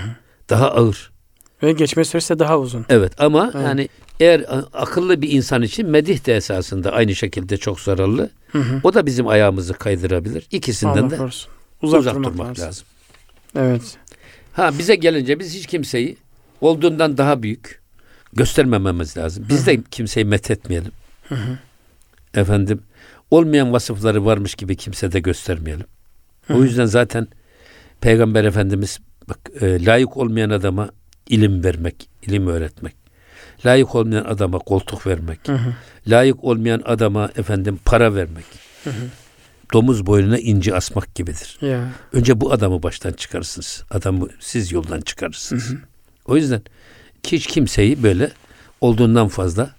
daha 0.51 0.71
ağır. 0.71 1.11
Ve 1.63 1.73
geçme 1.73 2.05
süresi 2.05 2.39
daha 2.39 2.59
uzun. 2.59 2.87
Evet 2.89 3.13
ama 3.19 3.51
evet. 3.55 3.65
yani 3.65 3.89
eğer 4.21 4.45
akıllı 4.73 5.23
bir 5.23 5.31
insan 5.31 5.63
için 5.63 5.87
medih 5.87 6.27
de 6.27 6.37
esasında 6.37 6.93
aynı 6.93 7.15
şekilde 7.15 7.57
çok 7.57 7.81
zararlı. 7.81 8.31
Hı 8.53 8.59
hı. 8.59 8.81
O 8.83 8.95
da 8.95 9.07
bizim 9.07 9.29
ayağımızı 9.29 9.75
kaydırabilir. 9.75 10.47
İkisinden 10.51 11.03
Allah 11.03 11.11
de 11.11 11.17
korusun. 11.17 11.53
uzak, 11.83 12.01
uzak 12.01 12.15
durmak, 12.15 12.33
durmak 12.33 12.49
lazım. 12.49 12.67
lazım. 12.67 12.87
Evet. 13.57 13.97
Ha 14.53 14.79
bize 14.79 14.95
gelince 14.95 15.41
biz 15.41 15.55
hiç 15.55 15.67
kimseyi 15.67 16.17
olduğundan 16.61 17.19
daha 17.19 17.43
büyük 17.43 17.80
göstermememiz 18.33 19.17
lazım. 19.17 19.47
Biz 19.49 19.67
de 19.67 19.83
kimseyi 19.91 20.25
methetmeyelim. 20.25 20.93
Hı 21.29 21.35
hı. 21.35 21.59
Efendim 22.35 22.83
olmayan 23.31 23.73
vasıfları 23.73 24.25
varmış 24.25 24.55
gibi 24.55 24.77
kimse 24.77 25.13
de 25.13 25.21
göstermeyelim. 25.21 25.87
O 26.51 26.63
yüzden 26.63 26.87
zaten 26.87 27.29
Peygamber 28.01 28.45
Efendimiz 28.45 28.99
bak 29.29 29.39
e, 29.61 29.85
layık 29.85 30.17
olmayan 30.17 30.51
adama 30.51 30.91
ilim 31.29 31.65
vermek, 31.65 32.09
ilim 32.23 32.47
öğretmek. 32.47 32.95
Layık 33.67 33.95
olmayan 33.95 34.25
adama 34.25 34.59
koltuk 34.59 35.07
vermek. 35.07 35.49
Hı 35.49 35.53
hı. 35.53 35.75
Layık 36.07 36.45
olmayan 36.45 36.83
adama 36.85 37.31
efendim 37.37 37.79
para 37.85 38.15
vermek. 38.15 38.45
Hı 38.85 38.91
hı. 38.91 39.05
Domuz 39.73 40.07
boynuna 40.07 40.39
inci 40.39 40.75
asmak 40.75 41.15
gibidir. 41.15 41.59
Ya. 41.61 41.89
Önce 42.13 42.41
bu 42.41 42.53
adamı 42.53 42.83
baştan 42.83 43.13
çıkarırsınız. 43.13 43.85
Adamı 43.91 44.29
siz 44.41 44.73
yoldan 44.73 45.01
çıkarırsınız. 45.01 45.69
Hı 45.69 45.75
hı. 45.75 45.79
O 46.27 46.37
yüzden 46.37 46.63
hiç 47.27 47.47
kimseyi 47.47 48.03
böyle 48.03 48.33
olduğundan 48.81 49.29
fazla 49.29 49.71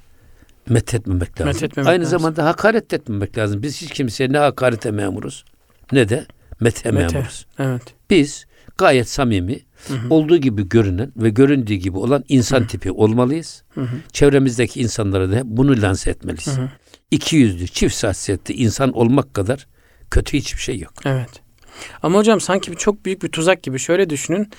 methetmemek 0.70 1.42
lazım. 1.42 1.54
Methetmemek 1.54 1.90
Aynı 1.90 2.04
lazım. 2.04 2.20
zamanda 2.20 2.46
hakaret 2.46 2.94
etmemek 2.94 3.38
lazım. 3.38 3.64
Biz 3.64 3.82
hiç 3.82 3.92
kimseye 3.92 4.32
ne 4.32 4.38
hakarete 4.38 4.92
memuruz 4.92 5.46
ne 5.92 6.10
de 6.10 6.26
methe, 6.60 6.92
methe. 6.92 7.16
memuruz. 7.16 7.46
Evet. 7.60 7.82
Biz 8.10 8.46
gayet 8.78 9.10
samimi, 9.10 9.60
hı 9.88 9.94
hı. 9.94 10.08
olduğu 10.10 10.38
gibi 10.38 10.70
görünen 10.70 11.12
ve 11.18 11.30
göründüğü 11.30 11.74
gibi 11.74 11.98
olan 11.98 12.24
insan 12.30 12.62
hı. 12.62 12.68
tipi 12.68 12.92
olmalıyız. 12.92 13.64
Hı 13.74 13.82
hı. 13.82 13.96
Çevremizdeki 14.12 14.82
insanlara 14.82 15.32
da 15.32 15.42
bunu 15.46 15.82
lanse 15.82 16.10
etmeliyiz. 16.10 16.58
Hı 16.58 16.62
hı. 16.62 16.70
İki 17.12 17.36
yüzlü, 17.36 17.68
çift 17.68 17.96
şahsiyetli 17.96 18.54
insan 18.54 18.92
olmak 18.92 19.34
kadar 19.34 19.68
kötü 20.12 20.38
hiçbir 20.38 20.62
şey 20.62 20.80
yok. 20.80 20.94
Evet. 21.06 21.30
Ama 22.04 22.18
hocam 22.20 22.42
sanki 22.42 22.76
çok 22.76 23.06
büyük 23.06 23.24
bir 23.24 23.30
tuzak 23.30 23.64
gibi. 23.64 23.80
Şöyle 23.80 24.10
düşünün. 24.10 24.50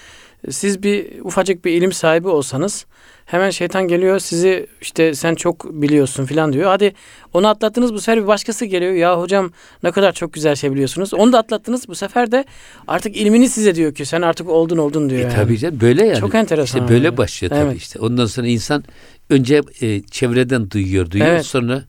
Siz 0.50 0.82
bir 0.82 1.20
ufacık 1.20 1.64
bir 1.64 1.72
ilim 1.72 1.92
sahibi 1.92 2.28
olsanız 2.28 2.86
hemen 3.24 3.50
şeytan 3.50 3.88
geliyor 3.88 4.18
sizi 4.18 4.66
işte 4.80 5.14
sen 5.14 5.34
çok 5.34 5.82
biliyorsun 5.82 6.24
filan 6.24 6.52
diyor. 6.52 6.70
Hadi 6.70 6.94
onu 7.32 7.48
atlattınız 7.48 7.94
bu 7.94 8.00
sefer 8.00 8.22
bir 8.22 8.26
başkası 8.26 8.64
geliyor. 8.64 8.92
Ya 8.92 9.20
hocam 9.20 9.52
ne 9.82 9.90
kadar 9.90 10.12
çok 10.12 10.32
güzel 10.32 10.54
şey 10.54 10.72
biliyorsunuz. 10.72 11.14
Onu 11.14 11.32
da 11.32 11.38
atlattınız 11.38 11.88
bu 11.88 11.94
sefer 11.94 12.32
de 12.32 12.44
artık 12.88 13.16
ilmini 13.16 13.48
size 13.48 13.74
diyor 13.74 13.94
ki 13.94 14.06
sen 14.06 14.22
artık 14.22 14.48
oldun 14.48 14.78
oldun 14.78 15.10
diyor. 15.10 15.20
E, 15.20 15.22
yani. 15.22 15.34
Tabii 15.34 15.58
canım 15.58 15.80
böyle 15.80 16.06
yani. 16.06 16.20
Çok 16.20 16.34
enteresan. 16.34 16.82
İşte 16.82 16.94
böyle 16.94 17.06
yani. 17.06 17.16
başlıyor 17.16 17.50
tabii 17.50 17.70
evet. 17.70 17.76
işte. 17.76 17.98
Ondan 17.98 18.26
sonra 18.26 18.46
insan 18.46 18.84
önce 19.30 19.60
e, 19.80 20.02
çevreden 20.02 20.70
duyuyor 20.70 21.10
duyuyor 21.10 21.30
evet. 21.30 21.46
sonra 21.46 21.84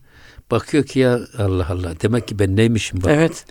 bakıyor 0.50 0.84
ki 0.84 0.98
ya 0.98 1.20
Allah 1.38 1.66
Allah 1.70 1.92
demek 2.02 2.28
ki 2.28 2.38
ben 2.38 2.56
neymişim 2.56 3.02
bak. 3.02 3.10
Evet. 3.14 3.44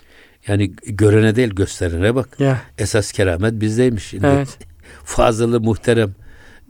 Yani 0.48 0.72
görene 0.86 1.36
değil 1.36 1.50
gösterene 1.50 2.16
bak. 2.16 2.40
Ya. 2.40 2.62
Esas 2.78 3.12
keramet 3.12 3.62
bizdeymiş. 3.62 4.04
Şimdi. 4.04 4.28
Evet. 4.28 4.58
Fazılı 5.04 5.62
muhterem 5.62 6.16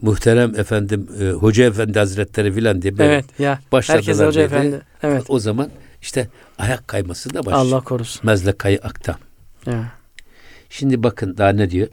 muhterem 0.02 0.60
efendim 0.60 1.08
e, 1.20 1.30
hoca 1.30 1.64
efendi 1.64 1.98
hazretleri 1.98 2.52
filan 2.52 2.82
diye 2.82 2.98
böyle 2.98 3.12
evet, 3.12 3.40
ya. 3.40 3.58
Herkes 3.72 4.20
hoca 4.20 4.32
dedi. 4.32 4.40
efendi. 4.40 4.80
Evet. 5.02 5.24
O 5.28 5.38
zaman 5.38 5.70
işte 6.02 6.28
ayak 6.58 6.88
kayması 6.88 7.34
da 7.34 7.38
başlıyor. 7.38 7.58
Allah 7.58 7.80
korusun. 7.80 8.20
Mezlekayı 8.26 8.78
aktam. 8.82 9.16
Ya. 9.66 9.92
Şimdi 10.70 11.02
bakın 11.02 11.36
daha 11.36 11.48
ne 11.48 11.70
diyor? 11.70 11.88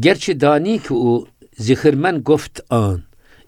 Gerçi 0.00 0.40
dani 0.40 0.78
ki 0.78 0.94
o 0.94 1.26
zihirmen 1.58 2.22
goft 2.22 2.60
an. 2.70 3.02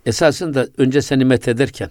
Esasında 0.07 0.69
önce 0.79 1.03
seni 1.03 1.25
met 1.25 1.49
ederken 1.49 1.91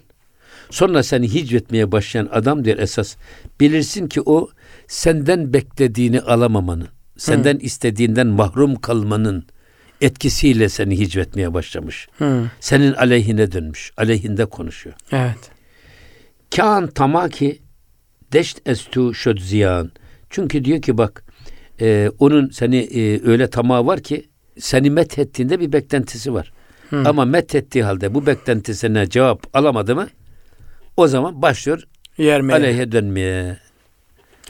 sonra 0.70 1.02
seni 1.02 1.34
hicvetmeye 1.34 1.92
başlayan 1.92 2.28
adam 2.32 2.64
diyor 2.64 2.78
esas. 2.78 3.16
Bilirsin 3.60 4.06
ki 4.08 4.22
o 4.26 4.48
senden 4.86 5.52
beklediğini 5.52 6.20
alamamanın, 6.20 6.88
senden 7.16 7.54
Hı. 7.54 7.58
istediğinden 7.58 8.26
mahrum 8.26 8.76
kalmanın, 8.76 9.46
etkisiyle 10.00 10.68
seni 10.68 10.98
hicvetmeye 10.98 11.54
başlamış. 11.54 12.08
Hı. 12.18 12.50
Senin 12.60 12.92
aleyhine 12.92 13.52
dönmüş. 13.52 13.92
Aleyhinde 13.96 14.46
konuşuyor. 14.46 14.96
Evet. 15.12 15.50
Kan 16.56 16.86
tamaki 16.86 17.58
deşt 18.32 18.58
estu 18.66 19.14
şöd 19.14 19.38
ziyan. 19.38 19.90
Çünkü 20.30 20.64
diyor 20.64 20.82
ki 20.82 20.98
bak 20.98 21.24
e, 21.80 22.10
onun 22.18 22.50
seni 22.50 22.76
e, 22.76 23.28
öyle 23.28 23.50
tamağı 23.50 23.86
var 23.86 24.00
ki 24.00 24.28
seni 24.58 24.90
met 24.90 25.18
ettiğinde 25.18 25.60
bir 25.60 25.72
beklentisi 25.72 26.34
var. 26.34 26.52
Hı. 26.90 27.02
Ama 27.06 27.24
met 27.24 27.54
ettiği 27.54 27.84
halde 27.84 28.14
bu 28.14 28.26
beklentisine 28.26 29.08
cevap 29.08 29.56
alamadı 29.56 29.94
mı 29.94 30.08
o 30.96 31.06
zaman 31.06 31.42
başlıyor 31.42 31.82
Yermeye. 32.18 32.52
aleyhe 32.52 32.92
dönmeye. 32.92 33.58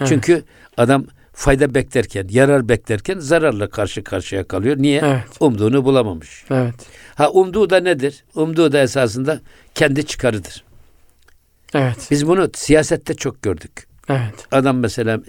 Evet. 0.01 0.09
Çünkü 0.09 0.43
adam 0.77 1.07
fayda 1.39 1.75
beklerken, 1.75 2.27
yarar 2.31 2.69
beklerken 2.69 3.19
zararla 3.19 3.71
karşı 3.71 4.05
karşıya 4.05 4.49
kalıyor. 4.49 4.77
Niye? 4.79 5.01
Evet. 5.05 5.25
Umduğunu 5.41 5.85
bulamamış. 5.85 6.45
Evet. 6.51 6.75
Ha 7.15 7.31
umduğu 7.31 7.71
da 7.71 7.81
nedir? 7.81 8.25
Umduğu 8.35 8.73
da 8.73 8.83
esasında 8.83 9.41
kendi 9.75 10.07
çıkarıdır. 10.07 10.65
Evet. 11.75 12.09
Biz 12.11 12.27
bunu 12.27 12.51
siyasette 12.55 13.15
çok 13.15 13.43
gördük. 13.43 13.87
Evet. 14.09 14.35
Adam 14.53 14.79
mesela 14.79 15.21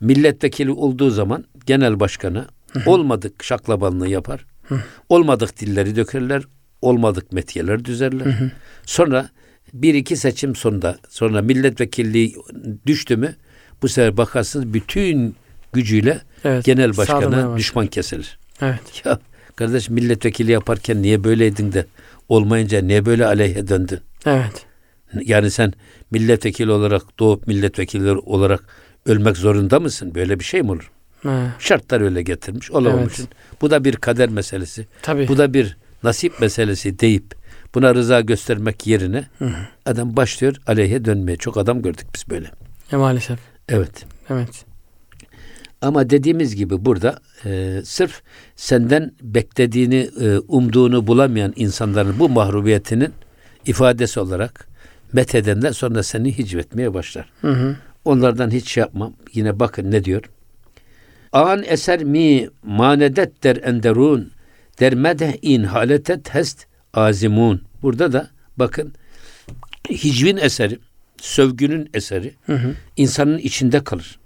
milletvekili 0.00 0.70
olduğu 0.70 1.10
zaman 1.10 1.44
genel 1.66 2.00
başkanı 2.00 2.46
olmadık 2.86 3.44
şaklabanlığı 3.44 4.08
yapar. 4.08 4.44
Hı. 4.68 4.80
Olmadık 5.08 5.60
dilleri 5.60 5.96
dökerler. 5.96 6.42
Olmadık 6.82 7.32
metiyeler 7.32 7.84
düzerler. 7.84 8.26
Hı 8.26 8.50
Sonra 8.84 9.30
bir 9.72 9.94
iki 9.94 10.16
seçim 10.16 10.54
sonunda 10.54 10.98
sonra 11.08 11.42
milletvekilliği 11.42 12.36
düştü 12.86 13.16
mü 13.16 13.36
bu 13.82 13.88
sefer 13.88 14.16
bakarsınız 14.16 14.74
bütün 14.74 15.36
gücüyle 15.72 16.20
evet, 16.44 16.64
genel 16.64 16.96
başkana 16.96 17.56
düşman 17.56 17.86
kesilir. 17.86 18.38
Evet. 18.60 19.02
Ya 19.04 19.18
kardeş 19.56 19.90
milletvekili 19.90 20.52
yaparken 20.52 21.02
niye 21.02 21.24
böyleydin 21.24 21.72
de 21.72 21.86
olmayınca 22.28 22.80
niye 22.80 23.06
böyle 23.06 23.26
aleyhe 23.26 23.68
döndün? 23.68 24.00
Evet. 24.26 24.66
Yani 25.22 25.50
sen 25.50 25.72
milletvekili 26.10 26.70
olarak 26.70 27.18
doğup 27.18 27.46
milletvekili 27.46 28.10
olarak 28.10 28.64
ölmek 29.06 29.36
zorunda 29.36 29.80
mısın? 29.80 30.14
Böyle 30.14 30.38
bir 30.38 30.44
şey 30.44 30.62
mi 30.62 30.70
olur? 30.70 30.90
Evet. 31.24 31.50
Şartlar 31.58 32.00
öyle 32.00 32.22
getirmiş. 32.22 32.70
Olamamışsın. 32.70 33.22
Evet. 33.22 33.60
Bu 33.60 33.70
da 33.70 33.84
bir 33.84 33.96
kader 33.96 34.28
meselesi. 34.28 34.86
Tabii. 35.02 35.28
Bu 35.28 35.38
da 35.38 35.54
bir 35.54 35.76
nasip 36.02 36.40
meselesi 36.40 36.98
deyip 36.98 37.34
buna 37.74 37.94
rıza 37.94 38.20
göstermek 38.20 38.86
yerine 38.86 39.24
Hı. 39.38 39.50
adam 39.86 40.16
başlıyor 40.16 40.56
aleyhe 40.66 41.04
dönmeye. 41.04 41.36
Çok 41.36 41.56
adam 41.56 41.82
gördük 41.82 42.06
biz 42.14 42.30
böyle. 42.30 42.50
E 42.92 42.96
maalesef. 42.96 43.38
Evet. 43.68 44.06
Evet. 44.28 44.64
Ama 45.80 46.10
dediğimiz 46.10 46.56
gibi 46.56 46.84
burada 46.84 47.18
e, 47.44 47.80
sırf 47.84 48.22
senden 48.56 49.12
beklediğini, 49.22 50.10
e, 50.20 50.38
umduğunu 50.38 51.06
bulamayan 51.06 51.52
insanların 51.56 52.18
bu 52.18 52.28
mahrubiyetinin 52.28 53.12
ifadesi 53.66 54.20
olarak 54.20 54.68
metheden 55.12 55.70
sonra 55.70 56.02
seni 56.02 56.38
hicvetmeye 56.38 56.94
başlar. 56.94 57.28
Hı 57.40 57.50
hı. 57.50 57.76
Onlardan 58.04 58.50
hiç 58.50 58.70
şey 58.70 58.80
yapmam. 58.80 59.12
Yine 59.34 59.60
bakın 59.60 59.90
ne 59.90 60.04
diyor? 60.04 60.22
An 61.32 61.64
eser 61.66 62.04
mi 62.04 62.48
manedet 62.62 63.44
der 63.44 63.56
enderun 63.56 64.32
der 64.80 64.94
medeh 64.94 65.32
in 65.42 65.64
haletet 65.64 66.34
hest 66.34 66.66
azimun. 66.92 67.62
Burada 67.82 68.12
da 68.12 68.30
bakın 68.56 68.92
hicvin 69.90 70.36
eseri 70.36 70.78
sövgünün 71.20 71.90
eseri 71.94 72.34
hı 72.46 72.54
hı. 72.54 72.74
insanın 72.96 73.38
içinde 73.38 73.84
kalır. 73.84 74.18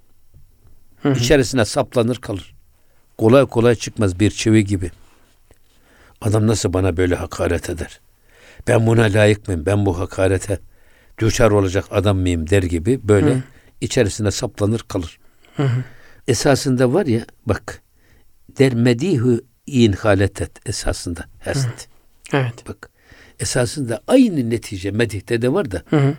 Hı 1.03 1.09
hı. 1.09 1.19
İçerisine 1.19 1.65
saplanır 1.65 2.17
kalır. 2.17 2.55
Kolay 3.19 3.47
kolay 3.47 3.75
çıkmaz 3.75 4.21
bir 4.21 4.31
çivi 4.31 4.65
gibi. 4.65 4.91
Adam 6.21 6.47
nasıl 6.47 6.73
bana 6.73 6.97
böyle 6.97 7.15
hakaret 7.15 7.71
eder? 7.71 8.01
Ben 8.69 8.87
buna 8.87 9.03
layık 9.03 9.49
mıyım? 9.49 9.67
Ben 9.67 9.87
bu 9.87 9.99
hakarete 9.99 10.59
düşer 11.19 11.51
olacak 11.51 11.85
adam 11.91 12.19
mıyım 12.19 12.51
der 12.51 12.63
gibi 12.63 13.01
böyle 13.03 13.35
hı. 13.35 13.43
içerisine 13.81 14.31
saplanır 14.31 14.85
kalır. 14.89 15.19
Hı 15.57 15.63
hı. 15.63 15.85
Esasında 16.29 16.93
var 16.93 17.07
ya 17.07 17.27
bak 17.47 17.83
der 18.59 18.75
medihu 18.75 19.41
in 19.67 19.93
haletet 19.93 20.69
esasında 20.69 21.25
hest. 21.39 21.89
Evet. 22.33 22.69
Bak 22.69 22.91
esasında 23.41 24.01
aynı 24.07 24.51
netice 24.51 24.91
medihte 24.91 25.43
de 25.43 25.53
var 25.53 25.71
da. 25.71 25.83
Hı 25.91 25.97
hı. 25.97 26.15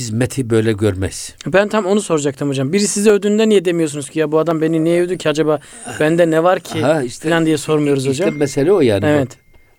Biz 0.00 0.10
meti 0.10 0.50
böyle 0.50 0.72
görmez. 0.72 1.34
Ben 1.46 1.68
tam 1.68 1.86
onu 1.86 2.00
soracaktım 2.00 2.48
hocam. 2.48 2.72
Biri 2.72 2.86
size 2.86 3.10
ödüğünde 3.10 3.48
niye 3.48 3.64
demiyorsunuz 3.64 4.10
ki 4.10 4.18
ya 4.18 4.32
bu 4.32 4.38
adam 4.38 4.60
beni 4.60 4.84
niye 4.84 5.02
övdü 5.02 5.18
ki 5.18 5.28
acaba 5.28 5.60
bende 6.00 6.30
ne 6.30 6.42
var 6.42 6.60
ki 6.60 6.80
ha, 6.80 7.02
işte, 7.02 7.28
falan 7.28 7.46
diye 7.46 7.56
sormuyoruz 7.56 8.06
işte 8.06 8.10
hocam. 8.10 8.28
İşte 8.28 8.38
mesele 8.38 8.72
o 8.72 8.80
yani. 8.80 9.04
Evet. 9.06 9.28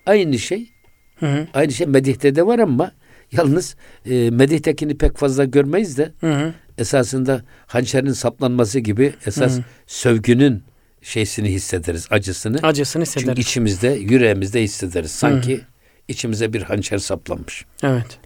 Aynı 0.05 0.39
şey. 0.39 0.69
Hı 1.19 1.25
hı. 1.25 1.47
Aynı 1.53 1.71
şey 1.71 1.87
medihte 1.87 2.35
de 2.35 2.45
var 2.45 2.59
ama 2.59 2.91
yalnız 3.31 3.75
e, 4.05 4.29
medihtekini 4.29 4.97
pek 4.97 5.17
fazla 5.17 5.45
görmeyiz 5.45 5.97
de 5.97 6.11
hı 6.19 6.33
hı. 6.33 6.53
esasında 6.77 7.41
hançerin 7.67 8.11
saplanması 8.11 8.79
gibi 8.79 9.13
esas 9.25 9.57
Hı. 9.57 9.63
sövgünün 9.87 10.63
şeysini 11.01 11.49
hissederiz, 11.49 12.07
acısını. 12.11 12.59
Acısını 12.63 13.03
hissederiz. 13.03 13.27
Çünkü 13.27 13.41
içimizde, 13.41 13.87
yüreğimizde 13.87 14.61
hissederiz. 14.61 15.11
Sanki 15.11 15.57
Hı. 15.57 15.61
içimize 16.07 16.53
bir 16.53 16.61
hançer 16.61 16.97
saplanmış. 16.97 17.65
Evet. 17.83 18.20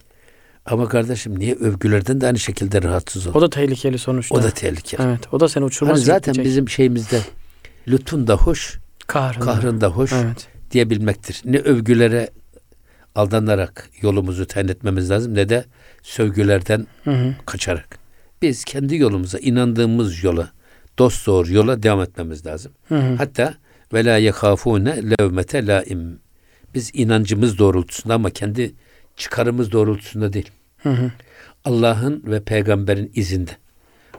Ama 0.66 0.88
kardeşim 0.88 1.38
niye 1.38 1.54
övgülerden 1.54 2.20
de 2.20 2.26
aynı 2.26 2.38
şekilde 2.38 2.82
rahatsız 2.82 3.26
ol? 3.26 3.30
O 3.34 3.40
da 3.40 3.50
tehlikeli 3.50 3.98
sonuçta. 3.98 4.34
O 4.34 4.42
da 4.42 4.50
tehlikeli. 4.50 5.02
Evet. 5.02 5.20
O 5.34 5.40
da 5.40 5.48
seni 5.48 5.64
uçurmaz. 5.64 5.96
Hani 5.96 6.04
zaten 6.04 6.32
gidecek. 6.32 6.50
bizim 6.50 6.68
şeyimizde 6.68 7.20
lütfun 7.88 8.26
da 8.26 8.36
hoş, 8.36 8.78
kahrın, 9.06 9.40
kahrın 9.40 9.80
da 9.80 9.88
hoş 9.88 10.12
evet. 10.12 10.48
diyebilmektir. 10.70 11.42
Ne 11.44 11.58
övgülere 11.58 12.30
aldanarak 13.14 13.90
yolumuzu 14.02 14.46
tayin 14.46 14.68
etmemiz 14.68 15.10
lazım 15.10 15.34
ne 15.34 15.48
de 15.48 15.64
sövgülerden 16.02 16.86
hı 17.04 17.10
hı. 17.10 17.34
kaçarak. 17.46 17.98
Biz 18.42 18.64
kendi 18.64 18.96
yolumuza, 18.96 19.38
inandığımız 19.38 20.24
yola, 20.24 20.50
dost 20.98 21.26
doğru 21.26 21.52
yola 21.52 21.82
devam 21.82 22.00
etmemiz 22.00 22.46
lazım. 22.46 22.72
Hı 22.88 22.94
hı. 22.94 23.14
Hatta 23.14 23.54
ve 23.92 24.04
la 24.04 24.16
yekafune 24.16 25.02
levmete 25.10 25.66
laim. 25.66 26.18
Biz 26.74 26.90
inancımız 26.94 27.58
doğrultusunda 27.58 28.14
ama 28.14 28.30
kendi 28.30 28.74
çıkarımız 29.16 29.72
doğrultusunda 29.72 30.32
değil. 30.32 30.50
Allah'ın 31.64 32.22
ve 32.26 32.40
peygamberin 32.40 33.12
izinde. 33.14 33.50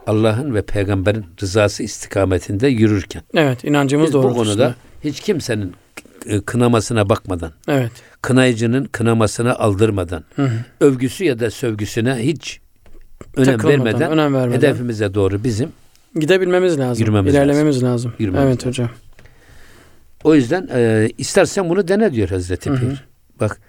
Allah'ın 0.07 0.53
ve 0.53 0.61
peygamberin 0.61 1.25
rızası 1.41 1.83
istikametinde 1.83 2.67
yürürken. 2.67 3.21
Evet, 3.33 3.63
inancımız 3.63 4.13
doğrultusunda. 4.13 4.43
Bu 4.43 4.57
konuda 4.57 4.75
hiç 5.03 5.19
kimsenin 5.19 5.73
e, 6.25 6.41
kınamasına 6.41 7.09
bakmadan. 7.09 7.51
Evet. 7.67 7.91
Kınayıcının 8.21 8.85
kınamasına 8.85 9.55
aldırmadan. 9.55 10.23
Hı 10.35 10.43
hı. 10.43 10.59
Övgüsü 10.79 11.23
ya 11.23 11.39
da 11.39 11.51
sövgüsüne 11.51 12.15
hiç 12.15 12.61
önem 13.35 13.63
vermeden, 13.63 14.11
önem 14.11 14.33
vermeden 14.33 14.57
hedefimize 14.57 15.13
doğru 15.13 15.43
bizim 15.43 15.69
gidebilmemiz 16.15 16.79
lazım. 16.79 17.01
Yürümemiz 17.01 17.33
ilerlememiz 17.33 17.75
lazım. 17.75 17.89
lazım. 17.89 18.13
Yürümemiz 18.19 18.47
evet 18.47 18.57
lazım. 18.57 18.69
hocam. 18.69 18.89
O 20.23 20.35
yüzden 20.35 20.69
e, 20.73 21.09
istersen 21.17 21.69
bunu 21.69 21.87
dene 21.87 22.13
diyor 22.13 22.29
Hazreti 22.29 22.69
Pir. 22.69 23.06
Bak 23.39 23.61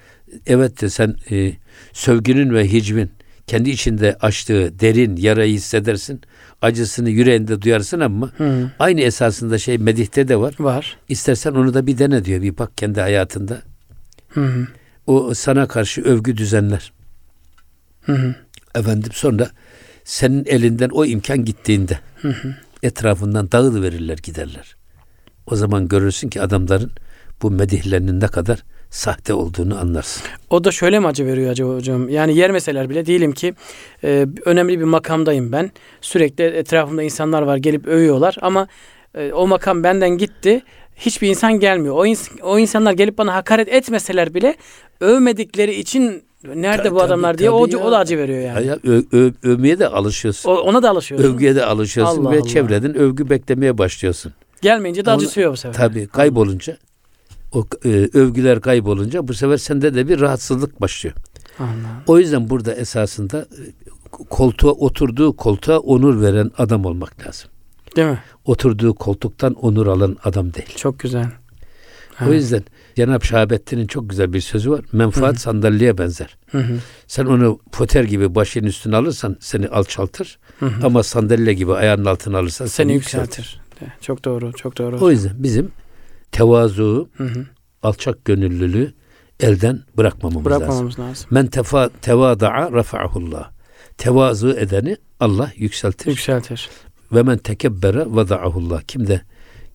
evet 0.47 0.81
de 0.81 0.91
sen 0.91 1.15
e, 1.31 1.53
sövgünün 1.93 2.55
ve 2.55 2.73
hicvin 2.73 3.11
kendi 3.47 3.71
içinde 3.71 4.17
açtığı 4.21 4.81
derin 4.81 5.17
yarayı 5.17 5.55
hissedersin. 5.55 6.21
Acısını 6.63 7.11
yüreğinde 7.11 7.63
duyarsın 7.63 8.01
ama 8.01 8.33
Hı. 8.37 8.71
aynı 8.79 9.01
esasında 9.01 9.59
şey 9.59 9.79
medihte 9.79 10.29
de 10.29 10.37
var. 10.37 10.55
Var. 10.59 10.97
İstersen 11.09 11.53
onu 11.53 11.75
da 11.75 11.87
bir 11.87 11.99
dene 11.99 12.25
diyor. 12.25 12.43
Bir 12.43 12.59
bak 12.59 12.79
kendi 12.79 13.01
hayatında. 13.01 13.63
Hı. 14.29 14.67
O 15.07 15.35
sana 15.35 15.69
karşı 15.69 16.03
övgü 16.03 16.37
düzenler. 16.37 16.93
Hı. 18.03 18.35
Efendim 18.75 19.13
sonra 19.13 19.51
senin 20.05 20.45
elinden 20.45 20.89
o 20.89 21.05
imkan 21.05 21.45
gittiğinde 21.45 21.99
hı 22.23 22.29
hı. 22.29 22.55
etrafından 22.83 23.53
dağıl 23.53 23.83
verirler 23.83 24.19
giderler. 24.23 24.77
O 25.47 25.57
zaman 25.57 25.89
görürsün 25.89 26.29
ki 26.29 26.43
adamların 26.43 26.91
bu 27.43 27.51
medihlerinin 27.51 28.21
ne 28.21 28.27
kadar 28.27 28.65
sahte 28.91 29.35
olduğunu 29.35 29.79
anlarsın. 29.79 30.23
O 30.51 30.65
da 30.65 30.71
şöyle 30.71 30.99
mi 30.99 31.07
acı 31.07 31.27
veriyor 31.27 31.51
acaba 31.51 31.75
hocam? 31.75 32.09
Yani 32.09 32.37
yer 32.37 32.51
meseler 32.51 32.91
bile 32.91 33.07
diyelim 33.07 33.33
ki 33.33 33.55
e, 34.05 34.27
önemli 34.45 34.79
bir 34.81 34.85
makamdayım 34.85 35.53
ben. 35.53 35.71
Sürekli 36.01 36.45
etrafımda 36.45 37.03
insanlar 37.03 37.43
var 37.43 37.57
gelip 37.57 37.87
övüyorlar 37.87 38.37
ama 38.41 38.69
e, 39.15 39.33
o 39.33 39.47
makam 39.47 39.85
benden 39.85 40.11
gitti. 40.11 40.63
Hiçbir 40.97 41.29
insan 41.29 41.61
gelmiyor. 41.61 41.95
O, 41.97 42.07
ins- 42.07 42.43
o 42.43 42.59
insanlar 42.59 42.93
gelip 42.93 43.19
bana 43.19 43.35
hakaret 43.35 43.69
etmeseler 43.69 44.35
bile 44.35 44.57
övmedikleri 45.01 45.75
için 45.75 46.23
nerede 46.55 46.83
Ta, 46.83 46.95
bu 46.95 47.03
adamlar 47.03 47.33
tabii, 47.33 47.39
diye 47.39 47.51
tabii 47.51 47.77
o, 47.77 47.89
o 47.89 47.93
da 47.93 47.99
acı 47.99 48.19
veriyor 48.19 48.41
yani. 48.41 48.67
Ya, 48.67 48.79
ö, 48.85 49.03
ö, 49.13 49.31
övmeye 49.43 49.79
de 49.79 49.89
alışıyorsun. 49.89 50.51
O, 50.51 50.55
ona 50.55 50.83
da 50.83 50.91
alışıyorsun. 50.91 51.29
Övgüye 51.33 51.57
de 51.57 51.65
alışıyorsun 51.65 52.21
Allah 52.25 52.33
ve 52.33 52.39
Allah. 52.39 52.49
çevreden 52.49 52.95
övgü 52.99 53.31
beklemeye 53.31 53.79
başlıyorsun. 53.79 54.33
Gelmeyince 54.63 55.05
de 55.05 55.11
acıtıyor 55.11 55.53
bu 55.53 55.57
sefer. 55.57 55.75
Tabii 55.77 56.07
kaybolunca 56.07 56.77
o 57.53 57.67
e, 57.85 57.89
övgüler 58.15 58.61
kaybolunca 58.61 59.29
bu 59.29 59.35
sefer 59.35 59.57
sende 59.57 59.95
de 59.95 60.09
bir 60.09 60.21
rahatsızlık 60.21 60.81
başlıyor. 60.81 61.15
Anladım. 61.59 62.03
O 62.07 62.19
yüzden 62.19 62.51
burada 62.51 62.75
esasında 62.75 63.39
e, 63.39 63.63
koltuğa 64.11 64.73
oturduğu 64.73 65.37
koltuğa 65.37 65.79
onur 65.79 66.23
veren 66.23 66.51
adam 66.59 66.85
olmak 66.85 67.27
lazım. 67.27 67.51
Değil 67.97 68.09
mi? 68.09 68.23
Oturduğu 68.45 68.95
koltuktan 68.95 69.55
onur 69.55 69.87
alan 69.87 70.17
adam 70.25 70.55
değil. 70.55 70.77
Çok 70.77 70.99
güzel. 70.99 71.27
O 72.27 72.33
yüzden 72.33 72.63
Cenab-ı 72.97 73.27
Şahabettin'in 73.27 73.87
çok 73.87 74.11
güzel 74.11 74.33
bir 74.33 74.41
sözü 74.41 74.71
var. 74.71 74.85
Menfaat 74.93 75.33
Hı-hı. 75.33 75.41
sandalyeye 75.41 75.99
benzer. 75.99 76.37
Hı-hı. 76.51 76.79
Sen 77.07 77.25
onu 77.25 77.61
poter 77.73 78.05
gibi 78.05 78.35
başın 78.35 78.65
üstüne 78.65 78.97
alırsan 78.97 79.37
seni 79.41 79.69
alçaltır. 79.69 80.39
Hı-hı. 80.61 80.87
Ama 80.87 81.03
sandalye 81.03 81.55
gibi 81.55 81.75
ayağının 81.75 82.05
altına 82.05 82.39
alırsan 82.39 82.67
seni, 82.67 82.87
seni 82.87 82.93
yükseltir. 82.93 83.61
yükseltir. 83.79 84.01
Çok 84.01 84.25
doğru, 84.25 84.53
çok 84.53 84.79
doğru. 84.79 84.99
O 85.01 85.11
yüzden 85.11 85.33
bizim 85.37 85.71
tevazu, 86.33 87.09
hı 87.17 87.25
hı. 87.25 87.47
alçak 87.83 88.25
gönüllülüğü 88.25 88.95
elden 89.41 89.81
bırakmamamız, 89.97 90.45
bırakmamamız 90.45 90.99
lazım. 90.99 91.05
lazım. 91.05 91.27
Men 91.31 91.47
tefa, 91.47 91.89
tevada'a 91.89 92.73
rafa'ahullah. 92.73 93.51
Tevazu 93.99 94.51
edeni 94.51 94.97
Allah 95.21 95.53
yükseltir. 95.57 96.07
Yükseltir. 96.07 96.69
Ve 97.13 97.23
men 97.23 97.39
tekebbere 97.39 98.05
vada'ahullah. 98.07 98.83
Kim 98.83 99.07
de 99.07 99.21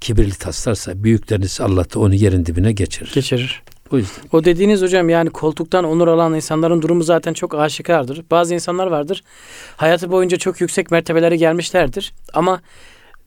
kibirli 0.02 0.36
taslarsa, 0.36 1.04
büyüklenirse 1.04 1.64
Allah 1.64 1.86
da 1.94 2.00
onu 2.00 2.16
yerin 2.16 2.46
dibine 2.46 2.72
geçirir. 2.72 3.12
Geçirir. 3.14 3.64
O 3.92 3.98
yüzden. 3.98 4.24
O 4.32 4.44
dediğiniz 4.44 4.82
hocam 4.82 5.10
yani 5.10 5.30
koltuktan 5.30 5.84
onur 5.84 6.08
alan 6.08 6.34
insanların 6.34 6.82
durumu 6.82 7.04
zaten 7.04 7.34
çok 7.34 7.56
aşikardır. 7.56 8.24
Bazı 8.32 8.54
insanlar 8.54 8.88
vardır. 8.88 9.24
Hayatı 9.78 10.12
boyunca 10.12 10.38
çok 10.38 10.62
yüksek 10.62 10.92
mertebelere 10.92 11.36
gelmişlerdir. 11.36 12.14
Ama 12.34 12.62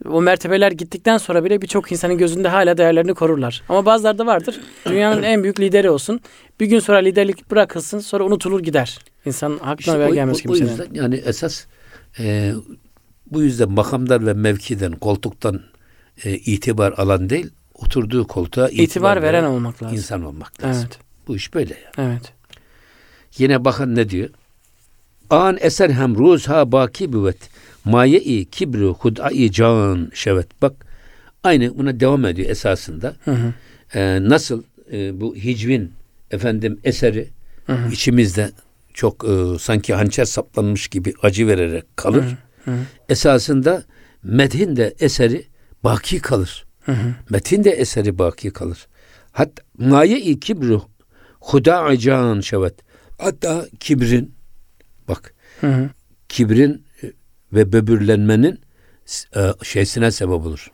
o 0.04 0.22
mertebeler 0.22 0.72
gittikten 0.72 1.18
sonra 1.18 1.44
bile 1.44 1.62
birçok 1.62 1.92
insanın 1.92 2.18
gözünde 2.18 2.48
hala 2.48 2.78
değerlerini 2.78 3.14
korurlar. 3.14 3.62
Ama 3.68 3.86
bazıları 3.86 4.18
da 4.18 4.26
vardır. 4.26 4.60
Dünyanın 4.86 5.22
en 5.22 5.42
büyük 5.42 5.60
lideri 5.60 5.90
olsun. 5.90 6.20
Bir 6.60 6.66
gün 6.66 6.78
sonra 6.80 6.98
liderlik 6.98 7.50
bırakılsın 7.50 7.98
sonra 7.98 8.24
unutulur 8.24 8.60
gider. 8.60 8.98
İnsan 9.26 9.52
aklına 9.52 9.74
işte 9.78 9.98
veya 9.98 10.08
gelmez 10.10 10.42
kimsenin. 10.42 10.68
O 10.68 10.70
yüzden 10.70 10.88
yani 10.92 11.14
esas 11.14 11.66
e, 12.18 12.52
bu 13.30 13.42
yüzden 13.42 13.70
makamlar 13.70 14.26
ve 14.26 14.34
mevkiden, 14.34 14.92
koltuktan 14.92 15.60
e, 16.24 16.34
itibar 16.34 16.92
alan 16.92 17.30
değil, 17.30 17.50
oturduğu 17.74 18.26
koltuğa 18.26 18.68
itibar, 18.68 18.84
itibar 18.84 19.22
veren, 19.22 19.44
veren 19.44 19.44
olmak 19.44 19.82
lazım. 19.82 19.96
İnsan 19.96 20.24
olmak 20.24 20.64
lazım. 20.64 20.82
Evet. 20.86 20.98
Bu 21.28 21.36
iş 21.36 21.54
böyle 21.54 21.74
yani. 21.74 22.10
Evet. 22.10 22.32
Yine 23.38 23.64
bakın 23.64 23.96
ne 23.96 24.10
diyor? 24.10 24.30
An 25.30 25.58
eser 25.60 25.90
hem 25.90 26.18
ruz 26.18 26.48
ha 26.48 26.72
baki 26.72 27.12
büvet. 27.12 27.50
Maye-i 27.86 28.44
kibru 28.44 28.94
hud'ai 28.94 29.52
can 29.52 30.10
şevet. 30.14 30.62
Bak 30.62 30.86
aynı 31.42 31.78
buna 31.78 32.00
devam 32.00 32.24
ediyor 32.24 32.50
esasında. 32.50 33.16
Hı 33.24 33.30
hı. 33.30 33.52
Ee, 33.94 34.18
nasıl 34.28 34.62
e, 34.92 35.20
bu 35.20 35.36
hicvin 35.36 35.92
efendim 36.30 36.80
eseri 36.84 37.28
hı 37.66 37.72
hı. 37.72 37.92
içimizde 37.92 38.50
çok 38.94 39.24
e, 39.24 39.58
sanki 39.58 39.94
hançer 39.94 40.24
saplanmış 40.24 40.88
gibi 40.88 41.14
acı 41.22 41.46
vererek 41.46 41.96
kalır. 41.96 42.24
Hı 42.64 42.70
hı. 42.70 42.76
Esasında 43.08 43.84
medhin 44.22 44.76
de 44.76 44.94
eseri 45.00 45.46
baki 45.84 46.20
kalır. 46.20 46.66
Hı 46.82 46.92
hı. 46.92 47.14
Metin 47.30 47.64
de 47.64 47.70
eseri 47.70 48.18
baki 48.18 48.50
kalır. 48.50 48.86
Hatta 49.32 49.62
maye-i 49.78 50.40
kibru 50.40 50.82
huda'i 51.40 51.98
can 51.98 52.40
şevet. 52.40 52.74
Hatta 53.18 53.66
kibrin 53.80 54.34
bak 55.08 55.34
hı 55.60 55.66
hı. 55.66 55.90
kibrin 56.28 56.85
ve 57.52 57.72
böbürlenmenin 57.72 58.60
e, 59.36 59.52
şeysine 59.62 60.10
sebep 60.10 60.46
olur. 60.46 60.70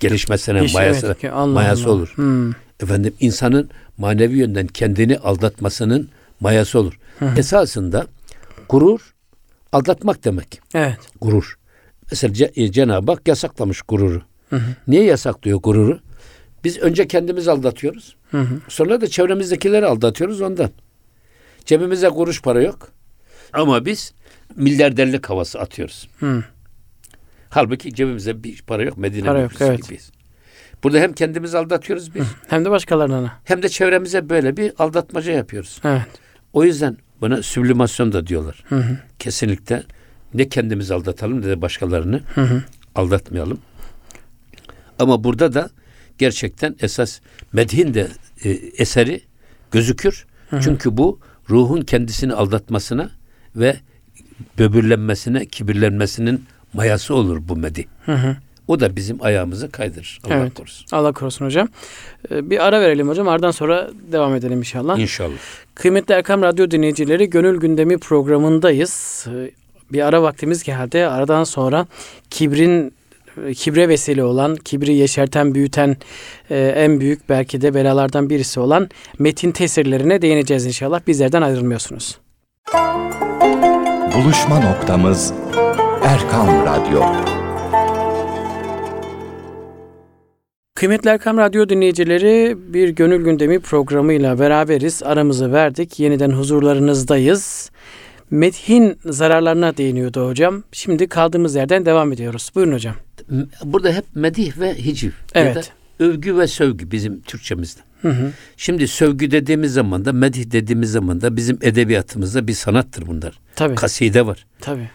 Gelişmesine, 0.00 0.62
Hiç 0.62 0.74
mayası, 0.74 1.06
evet, 1.06 1.32
Allah 1.32 1.46
mayası 1.52 1.84
Allah. 1.84 1.92
olur. 1.92 2.12
Hmm. 2.14 2.50
Efendim 2.80 3.14
insanın 3.20 3.70
manevi 3.98 4.36
yönden 4.38 4.66
kendini 4.66 5.18
aldatmasının 5.18 6.08
mayası 6.40 6.78
olur. 6.78 6.98
Hı. 7.18 7.30
Esasında 7.36 8.06
gurur 8.68 9.14
aldatmak 9.72 10.24
demek. 10.24 10.60
Evet. 10.74 10.98
Gurur. 11.20 11.58
Mesela 12.10 12.48
e, 12.56 12.72
Cenab-ı 12.72 13.12
Hak 13.12 13.28
yasaklamış 13.28 13.82
gururu. 13.82 14.22
Hı 14.50 14.56
hı. 14.56 14.74
Niye 14.88 15.04
yasaklıyor 15.04 15.58
gururu? 15.62 16.00
Biz 16.64 16.78
önce 16.78 17.08
kendimizi 17.08 17.50
aldatıyoruz. 17.50 18.16
Hı 18.30 18.40
hı. 18.40 18.60
Sonra 18.68 19.00
da 19.00 19.06
çevremizdekileri 19.06 19.86
aldatıyoruz 19.86 20.40
ondan. 20.40 20.70
Cebimizde 21.64 22.10
kuruş 22.10 22.42
para 22.42 22.62
yok. 22.62 22.88
Ama 23.52 23.84
biz 23.84 24.12
milyarderlik 24.56 25.30
havası 25.30 25.60
atıyoruz. 25.60 26.08
Hı. 26.20 26.44
Halbuki 27.50 27.94
cebimizde 27.94 28.44
bir 28.44 28.62
para 28.62 28.82
yok. 28.82 28.98
Medine 28.98 29.26
para 29.26 29.40
yok, 29.40 29.52
evet. 29.60 29.82
gibiyiz. 29.82 30.10
Burada 30.82 30.98
hem 30.98 31.12
kendimizi 31.12 31.58
aldatıyoruz 31.58 32.14
biz. 32.14 32.22
Hı. 32.22 32.34
Hem 32.48 32.64
de 32.64 32.70
başkalarına. 32.70 33.38
Hem 33.44 33.62
de 33.62 33.68
çevremize 33.68 34.28
böyle 34.28 34.56
bir 34.56 34.72
aldatmaca 34.78 35.32
yapıyoruz. 35.32 35.80
Evet. 35.84 36.02
O 36.52 36.64
yüzden 36.64 36.96
buna 37.20 37.42
süblimasyon 37.42 38.12
da 38.12 38.26
diyorlar. 38.26 38.64
Hı 38.68 38.76
hı. 38.76 38.98
Kesinlikle 39.18 39.82
ne 40.34 40.48
kendimizi 40.48 40.94
aldatalım 40.94 41.40
ne 41.40 41.46
de 41.46 41.62
başkalarını 41.62 42.20
hı 42.34 42.40
hı. 42.40 42.62
aldatmayalım. 42.94 43.58
Ama 44.98 45.24
burada 45.24 45.54
da 45.54 45.70
gerçekten 46.18 46.76
esas 46.80 47.20
medhin 47.52 47.94
de 47.94 48.08
e, 48.44 48.50
eseri 48.50 49.20
gözükür. 49.70 50.26
Hı 50.50 50.56
hı. 50.56 50.60
Çünkü 50.60 50.96
bu 50.96 51.20
ruhun 51.50 51.80
kendisini 51.80 52.34
aldatmasına 52.34 53.10
ve 53.56 53.76
böbürlenmesine, 54.58 55.46
kibirlenmesinin 55.46 56.44
mayası 56.72 57.14
olur 57.14 57.38
bu 57.48 57.56
medih. 57.56 57.84
Hı 58.06 58.12
hı. 58.12 58.36
O 58.68 58.80
da 58.80 58.96
bizim 58.96 59.22
ayağımızı 59.22 59.70
kaydırır. 59.70 60.20
Allah 60.24 60.34
evet. 60.34 60.54
korusun. 60.54 60.86
Allah 60.92 61.12
korusun 61.12 61.46
hocam. 61.46 61.68
Ee, 62.30 62.50
bir 62.50 62.64
ara 62.64 62.80
verelim 62.80 63.08
hocam. 63.08 63.28
Ardından 63.28 63.50
sonra 63.50 63.90
devam 64.12 64.34
edelim 64.34 64.58
inşallah. 64.58 64.98
İnşallah. 64.98 65.36
Kıymetli 65.74 66.14
Erkam 66.14 66.42
Radyo 66.42 66.70
dinleyicileri 66.70 67.30
Gönül 67.30 67.60
Gündemi 67.60 67.98
programındayız. 67.98 69.26
Ee, 69.30 69.50
bir 69.92 70.06
ara 70.06 70.22
vaktimiz 70.22 70.62
geldi. 70.62 71.06
Aradan 71.06 71.44
sonra 71.44 71.86
kibrin 72.30 72.94
kibre 73.54 73.88
vesile 73.88 74.24
olan, 74.24 74.56
kibri 74.56 74.94
yeşerten, 74.94 75.54
büyüten 75.54 75.96
e, 76.50 76.58
en 76.76 77.00
büyük 77.00 77.28
belki 77.28 77.60
de 77.60 77.74
belalardan 77.74 78.30
birisi 78.30 78.60
olan 78.60 78.88
metin 79.18 79.52
tesirlerine 79.52 80.22
değineceğiz 80.22 80.66
inşallah. 80.66 81.00
Bizlerden 81.06 81.42
ayrılmıyorsunuz. 81.42 82.18
Buluşma 84.14 84.60
noktamız 84.60 85.32
Erkam 86.04 86.48
Radyo. 86.48 87.02
Kıymetli 90.74 91.10
Erkam 91.10 91.38
Radyo 91.38 91.68
dinleyicileri 91.68 92.56
bir 92.74 92.88
gönül 92.88 93.24
gündemi 93.24 93.60
programıyla 93.60 94.38
beraberiz. 94.38 95.02
Aramızı 95.02 95.52
verdik. 95.52 96.00
Yeniden 96.00 96.30
huzurlarınızdayız. 96.30 97.70
Methin 98.30 98.98
zararlarına 99.04 99.76
değiniyordu 99.76 100.28
hocam. 100.28 100.62
Şimdi 100.72 101.08
kaldığımız 101.08 101.54
yerden 101.54 101.86
devam 101.86 102.12
ediyoruz. 102.12 102.50
Buyurun 102.54 102.72
hocam. 102.72 102.94
Burada 103.64 103.92
hep 103.92 104.04
medih 104.14 104.60
ve 104.60 104.74
hiciv. 104.74 105.10
Evet. 105.34 105.56
Ya 105.56 105.62
da 105.62 105.66
övgü 106.04 106.38
ve 106.38 106.46
sövgü 106.46 106.90
bizim 106.90 107.20
Türkçemizde. 107.20 107.80
Hı 108.04 108.08
hı. 108.08 108.32
Şimdi 108.56 108.88
sövgü 108.88 109.30
dediğimiz 109.30 109.72
zaman 109.72 110.04
da 110.04 110.12
medih 110.12 110.50
dediğimiz 110.50 110.92
zaman 110.92 111.20
da 111.20 111.36
bizim 111.36 111.58
edebiyatımızda 111.62 112.46
bir 112.46 112.52
sanattır 112.52 113.06
bunlar. 113.06 113.40
Tabii. 113.56 113.74
Kaside 113.74 114.26
var. 114.26 114.46
Tabii. 114.60 114.90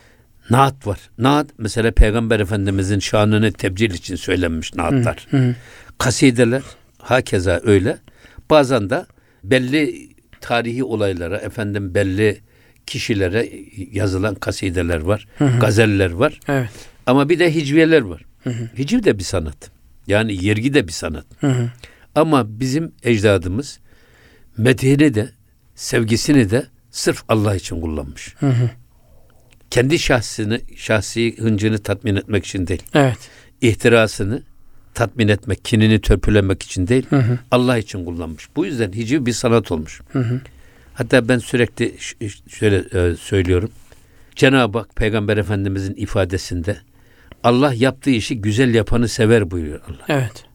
Naat 0.50 0.88
var. 0.88 1.00
Naat 1.18 1.48
mesela 1.58 1.92
Peygamber 1.92 2.40
Efendimizin 2.40 3.00
şanını 3.00 3.52
tebcil 3.52 3.92
için 3.92 4.16
söylenmiş 4.16 4.76
naatlar. 4.76 5.28
Hı 5.32 5.38
hı. 5.38 5.56
Kasideler 5.98 6.62
hakeza 6.98 7.62
öyle. 7.64 7.98
Bazen 8.50 8.90
de 8.90 9.06
belli 9.44 10.10
tarihi 10.42 10.84
olaylara, 10.84 11.38
efendim 11.38 11.96
belli 11.96 12.40
kişilere 12.86 13.50
yazılan 13.92 14.36
kasideler 14.36 15.00
var, 15.00 15.28
hı 15.38 15.46
hı. 15.46 15.60
gazeller 15.60 16.12
var. 16.12 16.40
Evet. 16.48 16.70
Ama 17.06 17.30
bir 17.30 17.40
de 17.40 17.56
hicviyeler 17.56 18.02
var. 18.02 18.22
Hı 18.44 18.50
hı. 18.50 18.70
Hiciv 18.78 19.04
de 19.04 19.20
bir 19.20 19.24
sanat. 19.24 19.72
Yani 20.08 20.46
yergi 20.46 20.74
de 20.74 20.88
bir 20.88 20.92
sanat. 20.92 21.26
Hı 21.40 21.48
hı. 21.48 21.70
Ama 22.20 22.60
bizim 22.60 22.92
ecdadımız 23.04 23.80
medhini 24.58 25.14
de 25.14 25.30
sevgisini 25.76 26.50
de 26.50 26.66
sırf 26.92 27.24
Allah 27.28 27.56
için 27.56 27.82
kullanmış. 27.82 28.36
Hı 28.40 28.50
hı. 28.50 28.70
Kendi 29.72 30.00
şahsını, 30.00 30.62
şahsi 30.76 31.38
hıncını 31.38 31.78
tatmin 31.78 32.16
etmek 32.16 32.46
için 32.46 32.68
değil. 32.68 32.84
Evet. 32.94 33.18
İhtirasını 33.62 34.44
tatmin 34.94 35.28
etmek, 35.28 35.66
kinini 35.66 36.02
törpülemek 36.02 36.64
için 36.64 36.88
değil. 36.88 37.06
Hı 37.10 37.18
hı. 37.18 37.40
Allah 37.52 37.78
için 37.78 38.06
kullanmış. 38.06 38.48
Bu 38.56 38.66
yüzden 38.66 38.92
hiciv 38.92 39.26
bir 39.26 39.34
sanat 39.34 39.72
olmuş. 39.72 40.02
Hı 40.12 40.20
hı. 40.20 40.42
Hatta 40.94 41.28
ben 41.28 41.38
sürekli 41.38 41.96
şöyle 42.50 42.78
e, 42.78 43.16
söylüyorum. 43.16 43.72
Cenab-ı 44.36 44.78
Hak 44.78 44.96
Peygamber 44.96 45.38
Efendimizin 45.38 45.94
ifadesinde 45.94 46.78
Allah 47.44 47.74
yaptığı 47.74 48.10
işi 48.10 48.42
güzel 48.42 48.74
yapanı 48.76 49.08
sever 49.08 49.52
buyuruyor 49.52 49.82
Allah. 49.88 50.06
Evet. 50.08 50.49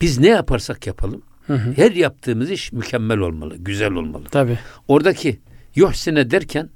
Biz 0.00 0.18
ne 0.18 0.28
yaparsak 0.28 0.86
yapalım 0.86 1.22
hı 1.46 1.54
hı. 1.54 1.72
her 1.76 1.92
yaptığımız 1.92 2.50
iş 2.50 2.72
mükemmel 2.72 3.18
olmalı, 3.18 3.56
güzel 3.56 3.92
olmalı. 3.92 4.24
Tabi. 4.24 4.58
Oradaki 4.88 5.40
yuhsine 5.74 6.30
derken 6.30 6.68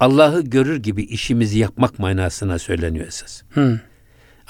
Allah'ı 0.00 0.40
görür 0.40 0.76
gibi 0.76 1.02
işimizi 1.02 1.58
yapmak 1.58 1.98
manasına 1.98 2.58
söyleniyor 2.58 3.06
esas. 3.06 3.42
Hı. 3.50 3.80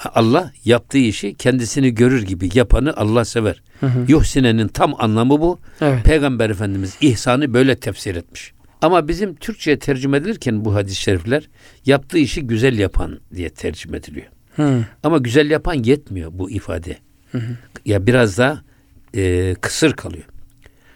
Allah 0.05 0.51
yaptığı 0.65 0.97
işi 0.97 1.33
kendisini 1.33 1.93
görür 1.93 2.23
gibi 2.23 2.49
yapanı 2.53 2.93
Allah 2.97 3.25
sever. 3.25 3.61
Hı 3.79 3.85
hı. 3.85 4.05
Yuhsine'nin 4.07 4.67
tam 4.67 4.93
anlamı 4.97 5.41
bu. 5.41 5.59
Evet. 5.81 6.05
Peygamber 6.05 6.49
Efendimiz 6.49 6.97
ihsanı 7.01 7.53
böyle 7.53 7.75
tefsir 7.75 8.15
etmiş. 8.15 8.53
Ama 8.81 9.07
bizim 9.07 9.35
Türkçe'ye 9.35 9.79
tercüme 9.79 10.17
edilirken 10.17 10.65
bu 10.65 10.75
hadis-i 10.75 10.95
şerifler 10.95 11.49
yaptığı 11.85 12.17
işi 12.17 12.41
güzel 12.41 12.79
yapan 12.79 13.19
diye 13.35 13.49
tercüme 13.49 13.97
ediliyor. 13.97 14.27
Hı. 14.55 14.85
Ama 15.03 15.17
güzel 15.17 15.51
yapan 15.51 15.73
yetmiyor 15.73 16.31
bu 16.33 16.51
ifade. 16.51 16.97
Hı 17.31 17.37
hı. 17.37 17.57
Ya 17.85 18.07
biraz 18.07 18.37
daha 18.37 18.61
e, 19.15 19.55
kısır 19.61 19.93
kalıyor. 19.93 20.25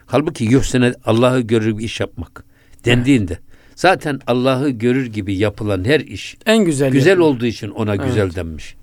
Halbuki 0.06 0.44
yuhsine 0.44 0.94
Allah'ı 1.06 1.42
görür 1.42 1.72
gibi 1.72 1.84
iş 1.84 2.00
yapmak 2.00 2.44
dendiğinde 2.86 3.40
zaten 3.76 4.20
Allah'ı 4.28 4.70
görür 4.70 5.06
gibi 5.06 5.38
yapılan 5.38 5.86
her 5.86 6.00
iş 6.00 6.38
en 6.46 6.66
güzel 6.66 6.92
güzel 6.92 7.10
yapıyor. 7.10 7.28
olduğu 7.28 7.46
için 7.46 7.70
ona 7.70 7.96
evet. 7.96 8.06
güzel 8.06 8.36
denmiş. 8.36 8.76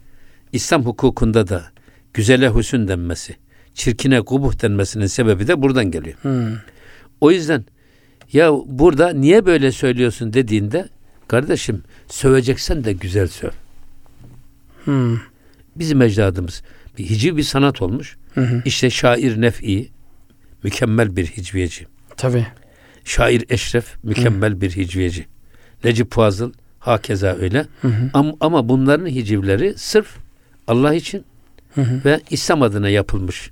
İslam 0.53 0.85
hukukunda 0.85 1.49
da 1.49 1.65
güzele 2.15 2.49
husün 2.49 2.89
denmesi, 2.89 3.37
çirkine 3.75 4.21
kubuh 4.21 4.63
denmesinin 4.63 5.07
sebebi 5.07 5.47
de 5.47 5.63
buradan 5.63 5.91
geliyor. 5.91 6.17
Hmm. 6.23 6.57
O 7.21 7.31
yüzden 7.31 7.65
ya 8.33 8.53
burada 8.67 9.13
niye 9.13 9.47
böyle 9.47 9.73
söylüyorsun 9.73 10.33
dediğinde 10.33 10.89
kardeşim 11.29 11.83
söveceksen 12.09 12.85
de 12.85 12.93
güzel 12.93 13.27
söv. 13.27 13.51
Hmm. 14.85 15.19
Bizim 15.77 16.03
ecdadımız 16.03 16.63
bir 17.01 17.11
hiciv 17.11 17.37
bir 17.37 17.43
sanat 17.43 17.83
olmuş. 17.83 18.17
Hı 18.35 18.63
İşte 18.65 18.91
şair 18.91 19.41
Nef'i 19.41 19.89
mükemmel 20.63 21.17
bir 21.17 21.27
hicviyeci. 21.27 21.87
Tabi. 22.17 22.47
Şair 23.05 23.45
Eşref 23.49 24.05
mükemmel 24.05 24.53
hı. 24.53 24.61
bir 24.61 24.71
hicviyeci. 24.71 25.27
Necip 25.85 26.13
Fazıl 26.13 26.53
hakeza 26.79 27.37
öyle. 27.41 27.67
Hı 27.83 27.89
hı. 27.89 28.11
Ama, 28.15 28.35
ama 28.41 28.69
bunların 28.69 29.07
hicivleri 29.07 29.75
sırf 29.77 30.17
Allah 30.67 30.95
için 30.95 31.25
hı 31.75 31.83
hı. 31.83 32.01
ve 32.05 32.21
İslam 32.31 32.63
adına 32.63 32.89
yapılmış 32.89 33.51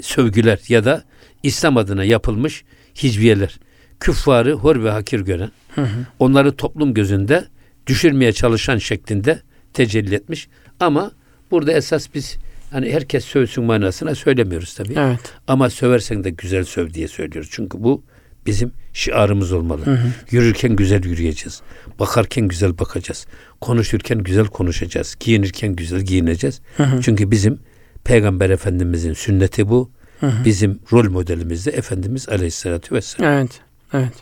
sövgüler 0.00 0.60
ya 0.68 0.84
da 0.84 1.04
İslam 1.42 1.76
adına 1.76 2.04
yapılmış 2.04 2.64
hicviyeler. 3.02 3.58
Küffarı 4.00 4.52
hor 4.52 4.84
ve 4.84 4.90
hakir 4.90 5.20
gören, 5.20 5.50
hı 5.74 5.82
hı. 5.82 6.06
onları 6.18 6.56
toplum 6.56 6.94
gözünde 6.94 7.44
düşürmeye 7.86 8.32
çalışan 8.32 8.78
şeklinde 8.78 9.42
tecelli 9.72 10.14
etmiş. 10.14 10.48
Ama 10.80 11.10
burada 11.50 11.72
esas 11.72 12.14
biz 12.14 12.36
hani 12.70 12.92
herkes 12.92 13.24
sövsün 13.24 13.64
manasına 13.64 14.14
söylemiyoruz 14.14 14.74
tabii. 14.74 14.94
Evet. 14.96 15.20
Ama 15.46 15.70
söversen 15.70 16.24
de 16.24 16.30
güzel 16.30 16.64
söv 16.64 16.94
diye 16.94 17.08
söylüyoruz. 17.08 17.50
Çünkü 17.52 17.82
bu 17.82 18.02
bizim 18.46 18.72
şiarımız 18.92 19.52
olmalı. 19.52 19.86
Hı 19.86 19.90
hı. 19.90 20.08
Yürürken 20.30 20.76
güzel 20.76 21.04
yürüyeceğiz. 21.04 21.62
Bakarken 21.98 22.48
güzel 22.48 22.78
bakacağız. 22.78 23.26
Konuşurken 23.60 24.18
güzel 24.18 24.46
konuşacağız. 24.46 25.16
Giyinirken 25.20 25.76
güzel 25.76 26.00
giyineceğiz. 26.00 26.60
Hı 26.76 26.82
hı. 26.82 27.02
Çünkü 27.02 27.30
bizim 27.30 27.58
Peygamber 28.04 28.50
Efendimizin 28.50 29.12
sünneti 29.12 29.68
bu. 29.68 29.90
Hı 30.20 30.26
hı. 30.26 30.44
Bizim 30.44 30.80
rol 30.92 31.10
modelimiz 31.10 31.66
de 31.66 31.70
Efendimiz 31.70 32.28
Aleyhisselatü 32.28 32.94
Vesselam. 32.94 33.32
Evet. 33.32 33.60
Evet. 33.92 34.12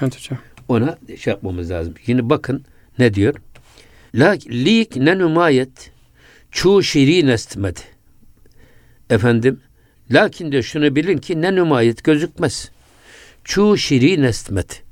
Evet 0.00 0.16
hocam. 0.16 0.38
Ona 0.68 0.98
şey 1.18 1.30
yapmamız 1.30 1.70
lazım. 1.70 1.94
Yine 2.06 2.30
bakın 2.30 2.64
ne 2.98 3.14
diyor? 3.14 3.34
La 4.14 4.30
lik 4.50 4.96
ne 4.96 5.18
numayet 5.18 5.90
çu 6.50 6.82
şirin 6.82 7.28
estmedi. 7.28 7.80
Efendim 9.10 9.60
lakin 10.10 10.52
de 10.52 10.62
şunu 10.62 10.96
bilin 10.96 11.18
ki 11.18 11.42
ne 11.42 11.56
numayet 11.56 12.04
gözükmez. 12.04 12.70
Çu 13.44 13.76
şirin 13.76 14.22
estmet. 14.22 14.82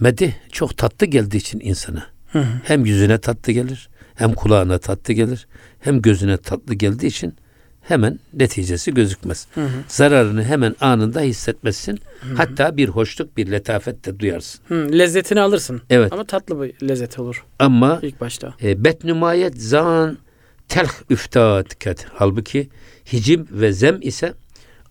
Medih 0.00 0.32
çok 0.52 0.76
tatlı 0.76 1.06
geldiği 1.06 1.36
için 1.36 1.60
insana. 1.60 2.06
Hı 2.32 2.38
hı. 2.38 2.60
Hem 2.64 2.84
yüzüne 2.84 3.18
tatlı 3.18 3.52
gelir, 3.52 3.88
hem 4.14 4.32
kulağına 4.32 4.78
tatlı 4.78 5.14
gelir, 5.14 5.46
hem 5.80 6.02
gözüne 6.02 6.36
tatlı 6.36 6.74
geldiği 6.74 7.06
için 7.06 7.34
hemen 7.80 8.18
neticesi 8.32 8.94
gözükmez. 8.94 9.46
Hı 9.54 9.60
hı. 9.64 9.68
Zararını 9.88 10.44
hemen 10.44 10.76
anında 10.80 11.20
hissetmezsin. 11.20 12.00
Hı 12.20 12.28
hı. 12.28 12.34
Hatta 12.34 12.76
bir 12.76 12.88
hoşluk, 12.88 13.36
bir 13.36 13.50
letafet 13.50 14.06
de 14.06 14.18
duyarsın. 14.18 14.60
Hı, 14.68 14.98
lezzetini 14.98 15.40
alırsın. 15.40 15.82
Evet. 15.90 16.12
Ama 16.12 16.24
tatlı 16.24 16.62
bir 16.62 16.88
lezzet 16.88 17.18
olur. 17.18 17.44
Ama 17.58 17.98
ilk 18.02 18.20
başta. 18.20 18.54
E, 18.62 18.84
betnümayet 18.84 19.62
zan 19.62 20.18
telh 20.68 21.10
üftat 21.10 21.78
ket. 21.78 22.06
Halbuki 22.14 22.68
hicim 23.12 23.48
ve 23.50 23.72
zem 23.72 23.98
ise 24.02 24.34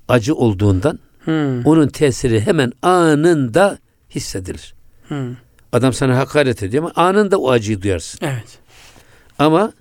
acı 0.08 0.36
olduğundan 0.36 1.00
Hmm. 1.26 1.66
Onun 1.66 1.88
tesiri 1.88 2.42
hemen 2.42 2.72
anında 2.82 3.78
hissedilir. 4.10 4.74
Hmm. 5.08 5.36
Adam 5.72 5.94
sana 5.94 6.18
hakaret 6.18 6.64
ediyor 6.64 6.84
ama 6.84 7.08
anında 7.08 7.38
o 7.38 7.52
acıyı 7.52 7.82
duyarsın. 7.82 8.20
Evet. 8.24 8.60
Ama 9.40 9.74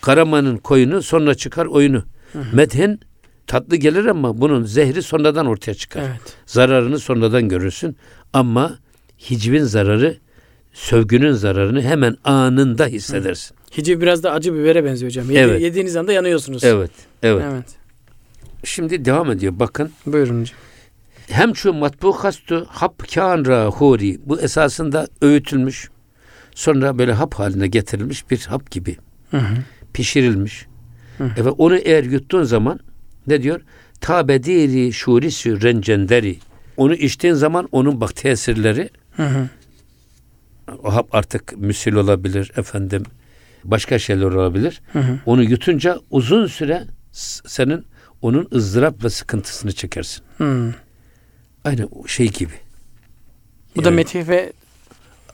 Karaman'ın 0.00 0.56
koyunu 0.56 1.02
sonra 1.02 1.34
çıkar 1.34 1.66
oyunu. 1.66 2.04
Hı 2.32 2.38
Medhen 2.52 2.98
tatlı 3.46 3.76
gelir 3.76 4.04
ama 4.04 4.40
bunun 4.40 4.64
zehri 4.64 5.02
sonradan 5.02 5.46
ortaya 5.46 5.74
çıkar. 5.74 6.02
Evet. 6.02 6.36
Zararını 6.46 6.98
sonradan 6.98 7.48
görürsün. 7.48 7.96
Ama 8.32 8.78
hicvin 9.30 9.64
zararı, 9.64 10.16
sövgünün 10.72 11.32
zararını 11.32 11.82
hemen 11.82 12.16
anında 12.24 12.86
hissedersin. 12.86 13.56
Hiciv 13.78 14.00
biraz 14.00 14.22
da 14.22 14.32
acı 14.32 14.54
bibere 14.54 14.84
benziyor 14.84 15.10
hocam. 15.10 15.30
Yedi, 15.30 15.38
evet. 15.38 15.60
Yediğiniz 15.60 15.96
anda 15.96 16.12
yanıyorsunuz. 16.12 16.64
Evet. 16.64 16.90
Evet. 17.22 17.44
Evet. 17.52 17.64
Şimdi 18.64 19.04
devam 19.04 19.30
ediyor. 19.30 19.52
Bakın. 19.58 19.92
Buyurun 20.06 20.40
hocam 20.40 20.58
hem 21.28 21.56
şu 21.56 21.72
matbu 21.72 22.12
hastu 22.12 22.66
hap 22.68 23.14
kanra 23.14 23.66
huri 23.66 24.18
bu 24.26 24.40
esasında 24.40 25.08
öğütülmüş 25.22 25.90
Sonra 26.58 26.98
böyle 26.98 27.12
hap 27.12 27.34
haline 27.34 27.66
getirilmiş 27.66 28.30
bir 28.30 28.38
hap 28.38 28.70
gibi. 28.70 28.96
Hı 29.30 29.36
hı. 29.36 29.54
Pişirilmiş. 29.92 30.66
Hı 31.18 31.24
hı. 31.24 31.30
Evet, 31.36 31.52
onu 31.58 31.76
eğer 31.76 32.04
yuttuğun 32.04 32.42
zaman 32.42 32.80
ne 33.26 33.42
diyor? 33.42 33.60
Tabediri 34.00 34.92
şurisü 34.92 35.62
rencenderi. 35.62 36.36
Onu 36.76 36.94
içtiğin 36.94 37.34
zaman 37.34 37.68
onun 37.72 38.00
bak 38.00 38.16
tesirleri 38.16 38.90
hı 39.16 39.22
hı. 39.22 39.48
o 40.82 40.94
hap 40.94 41.14
artık 41.14 41.58
müsil 41.58 41.94
olabilir 41.94 42.52
efendim 42.56 43.02
başka 43.64 43.98
şeyler 43.98 44.24
olabilir. 44.24 44.80
Hı 44.92 44.98
hı. 44.98 45.18
Onu 45.26 45.42
yutunca 45.42 45.98
uzun 46.10 46.46
süre 46.46 46.84
senin 47.46 47.84
onun 48.22 48.48
ızdırap 48.54 49.04
ve 49.04 49.10
sıkıntısını 49.10 49.72
çekersin. 49.72 50.22
Hı. 50.38 50.74
Aynı 51.64 51.88
şey 52.06 52.28
gibi. 52.28 52.52
Bu 53.76 53.80
yani, 53.80 53.84
da 53.84 53.90
metih 53.90 54.28
ve 54.28 54.52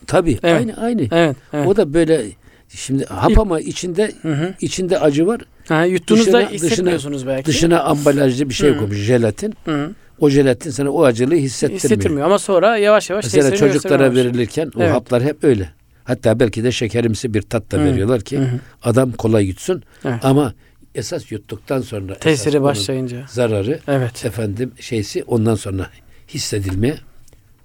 tabi 0.06 0.38
evet. 0.42 0.60
aynı 0.60 0.76
aynı. 0.76 1.02
Evet, 1.12 1.36
evet. 1.52 1.66
O 1.66 1.76
da 1.76 1.94
böyle 1.94 2.24
şimdi 2.68 3.04
hap 3.04 3.38
ama 3.38 3.60
içinde 3.60 4.12
hı 4.22 4.32
hı. 4.32 4.54
içinde 4.60 5.00
acı 5.00 5.26
var. 5.26 5.40
Ha, 5.68 5.84
yuttuğunuzda 5.84 6.40
dışına, 6.40 6.50
hissetmiyorsunuz 6.50 7.18
dışına, 7.18 7.32
belki. 7.32 7.46
Dışına 7.46 7.80
ambalajlı 7.82 8.48
bir 8.48 8.54
şey 8.54 8.70
hı. 8.70 8.78
koymuş 8.78 8.96
jelatin. 8.98 9.54
Hı. 9.64 9.90
O 10.18 10.30
jelatin 10.30 10.70
sana 10.70 10.90
o 10.90 11.04
acılığı 11.04 11.34
hissettirmiyor. 11.34 11.82
Hissettirmiyor 11.82 12.26
ama 12.26 12.38
sonra 12.38 12.76
yavaş 12.76 13.10
yavaş 13.10 13.24
Mesela 13.24 13.56
çocuklara 13.56 14.14
verilirken 14.14 14.70
o 14.76 14.82
evet. 14.82 14.92
haplar 14.92 15.22
hep 15.22 15.44
öyle. 15.44 15.70
Hatta 16.04 16.40
belki 16.40 16.64
de 16.64 16.72
şekerimsi 16.72 17.34
bir 17.34 17.42
tat 17.42 17.72
da 17.72 17.84
veriyorlar 17.84 18.20
ki 18.20 18.38
hı. 18.38 18.60
adam 18.82 19.12
kolay 19.12 19.46
yutsun. 19.46 19.82
Evet. 20.04 20.24
Ama 20.24 20.54
esas 20.94 21.32
yuttuktan 21.32 21.80
sonra 21.80 22.14
tesiri 22.14 22.62
başlayınca 22.62 23.24
zararı 23.28 23.80
evet. 23.88 24.24
efendim 24.24 24.72
şeysi 24.80 25.24
ondan 25.24 25.54
sonra 25.54 25.90
hissedilmeye 26.28 26.96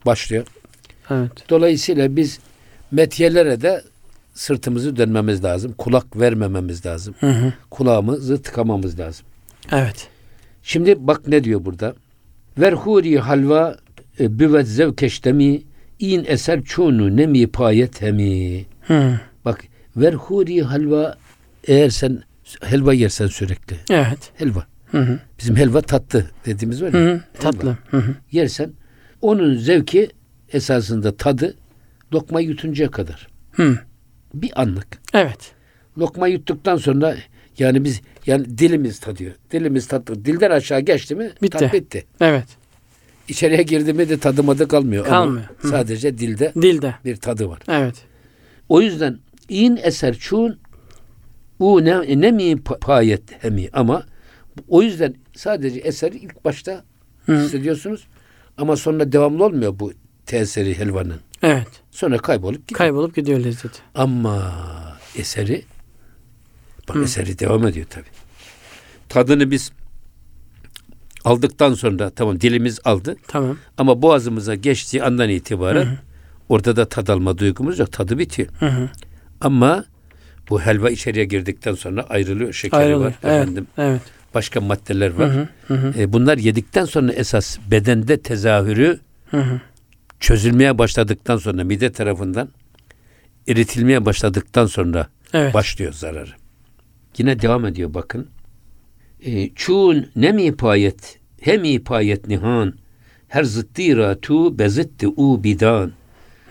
başlıyor. 0.05 0.45
Evet. 1.09 1.31
Dolayısıyla 1.49 2.15
biz 2.15 2.39
metyelere 2.91 3.61
de 3.61 3.83
sırtımızı 4.33 4.95
dönmemiz 4.95 5.43
lazım. 5.43 5.73
Kulak 5.77 6.19
vermememiz 6.19 6.85
lazım. 6.85 7.15
Hı 7.19 7.29
hı. 7.29 7.53
Kulağımızı 7.71 8.41
tıkamamız 8.41 8.99
lazım. 8.99 9.25
Evet. 9.71 10.07
Şimdi 10.63 11.07
bak 11.07 11.27
ne 11.27 11.43
diyor 11.43 11.65
burada. 11.65 11.95
Verhuri 12.57 13.19
halva 13.19 13.77
e, 14.19 14.39
büvet 14.39 14.67
zevkeştemi 14.67 15.61
in 15.99 16.25
eser 16.27 16.63
çoğunu 16.63 17.17
nemi 17.17 17.47
payet 17.47 18.01
hemi. 18.01 18.65
Hı. 18.81 19.19
Bak 19.45 19.63
verhuri 19.97 20.61
halva 20.61 21.17
eğer 21.67 21.89
sen 21.89 22.23
helva 22.61 22.93
yersen 22.93 23.27
sürekli. 23.27 23.75
Evet. 23.89 24.31
Helva. 24.35 24.65
Hı 24.91 24.97
hı. 24.97 25.19
Bizim 25.39 25.55
helva 25.55 25.81
tatlı 25.81 26.25
dediğimiz 26.45 26.81
var 26.81 26.93
ya. 26.93 26.99
Hı 26.99 27.13
hı. 27.13 27.21
Tatlı. 27.39 27.77
Hı 27.91 27.97
hı. 27.97 28.15
Yersen 28.31 28.71
onun 29.21 29.55
zevki 29.55 30.09
esasında 30.53 31.17
tadı 31.17 31.55
lokma 32.13 32.39
yutuncaya 32.41 32.91
kadar. 32.91 33.27
Hı. 33.51 33.79
Bir 34.33 34.61
anlık. 34.61 34.87
Evet. 35.13 35.51
Lokma 35.97 36.27
yuttuktan 36.27 36.77
sonra 36.77 37.15
yani 37.57 37.83
biz 37.83 38.01
yani 38.25 38.57
dilimiz 38.57 38.99
tadıyor. 38.99 39.33
Dilimiz 39.51 39.87
tadı. 39.87 40.25
Dilden 40.25 40.51
aşağı 40.51 40.79
geçti 40.79 41.15
mi 41.15 41.31
bitti. 41.41 41.57
tat 41.57 41.73
bitti. 41.73 42.05
Evet. 42.21 42.45
İçeriye 43.29 43.63
girdi 43.63 43.93
mi 43.93 44.09
de 44.09 44.17
tadı 44.17 44.43
madı 44.43 44.67
kalmıyor. 44.67 45.05
Kalmıyor. 45.05 45.45
Ama 45.63 45.71
sadece 45.71 46.17
dilde, 46.17 46.53
dilde 46.61 46.95
bir 47.05 47.15
tadı 47.15 47.49
var. 47.49 47.59
Evet. 47.67 47.95
O 48.69 48.81
yüzden 48.81 49.19
in 49.49 49.79
eser 49.83 50.15
çun 50.17 50.59
u 51.59 51.85
ne, 51.85 52.21
ne 52.21 52.31
mi 52.31 52.61
payet 52.61 53.43
hemi 53.43 53.69
ama 53.73 54.03
o 54.67 54.81
yüzden 54.81 55.15
sadece 55.35 55.79
eseri 55.79 56.17
ilk 56.17 56.45
başta 56.45 56.83
Hı. 57.25 57.35
hissediyorsunuz 57.35 58.07
ama 58.57 58.75
sonra 58.75 59.11
devamlı 59.11 59.45
olmuyor 59.45 59.79
bu 59.79 59.91
tesiri 60.25 60.79
helvanın. 60.79 61.19
Evet. 61.43 61.67
Sonra 61.91 62.17
kaybolup 62.17 62.67
gidiyor. 62.67 62.77
Kaybolup 62.77 63.15
gidiyor 63.15 63.39
lezzeti. 63.39 63.79
Ama 63.95 64.53
eseri 65.15 65.63
bak 66.89 66.95
Hı. 66.95 67.03
eseri 67.03 67.39
devam 67.39 67.67
ediyor 67.67 67.85
tabi. 67.89 68.05
Tadını 69.09 69.51
biz 69.51 69.71
aldıktan 71.25 71.73
sonra 71.73 72.09
tamam 72.09 72.41
dilimiz 72.41 72.79
aldı. 72.85 73.15
Tamam. 73.27 73.57
Ama 73.77 74.01
boğazımıza 74.01 74.55
geçtiği 74.55 75.03
andan 75.03 75.29
itibaren 75.29 75.85
hı 75.85 75.89
hı. 75.89 75.97
orada 76.49 76.75
da 76.75 76.89
tad 76.89 77.07
alma 77.07 77.37
duygumuz 77.37 77.79
yok. 77.79 77.91
Tadı 77.91 78.17
bitiyor. 78.17 78.47
Hı 78.59 78.65
hı. 78.65 78.89
Ama 79.41 79.85
bu 80.49 80.61
helva 80.61 80.89
içeriye 80.89 81.25
girdikten 81.25 81.73
sonra 81.73 82.03
ayrılıyor. 82.03 82.53
Şekeri 82.53 82.81
Ayrılır. 82.81 83.05
var. 83.05 83.13
Evet, 83.23 83.41
efendim. 83.41 83.67
Evet. 83.77 84.01
Başka 84.33 84.61
maddeler 84.61 85.13
var. 85.13 85.29
Hı 85.29 85.47
hı, 85.67 85.73
hı. 85.73 85.93
E, 85.99 86.13
bunlar 86.13 86.37
yedikten 86.37 86.85
sonra 86.85 87.13
esas 87.13 87.57
bedende 87.71 88.21
tezahürü 88.21 88.99
hı 89.31 89.37
hı. 89.37 89.61
çözülmeye 90.19 90.77
başladıktan 90.77 91.37
sonra 91.37 91.63
mide 91.63 91.91
tarafından 91.91 92.49
eritilmeye 93.47 94.05
başladıktan 94.05 94.65
sonra 94.65 95.07
evet. 95.33 95.53
başlıyor 95.53 95.93
zararı. 95.93 96.31
Yine 97.17 97.41
devam 97.41 97.65
ediyor 97.65 97.93
bakın. 97.93 98.27
E, 99.25 99.49
çun 99.55 100.11
ne 100.15 100.31
mi 100.31 100.55
payet 100.55 101.19
hem 101.41 101.83
payet 101.83 102.27
nihan 102.27 102.73
her 103.27 103.43
zıttira 103.43 104.19
tu 104.19 104.59
bezitti 104.59 105.07
u 105.07 105.43
bidan. 105.43 105.91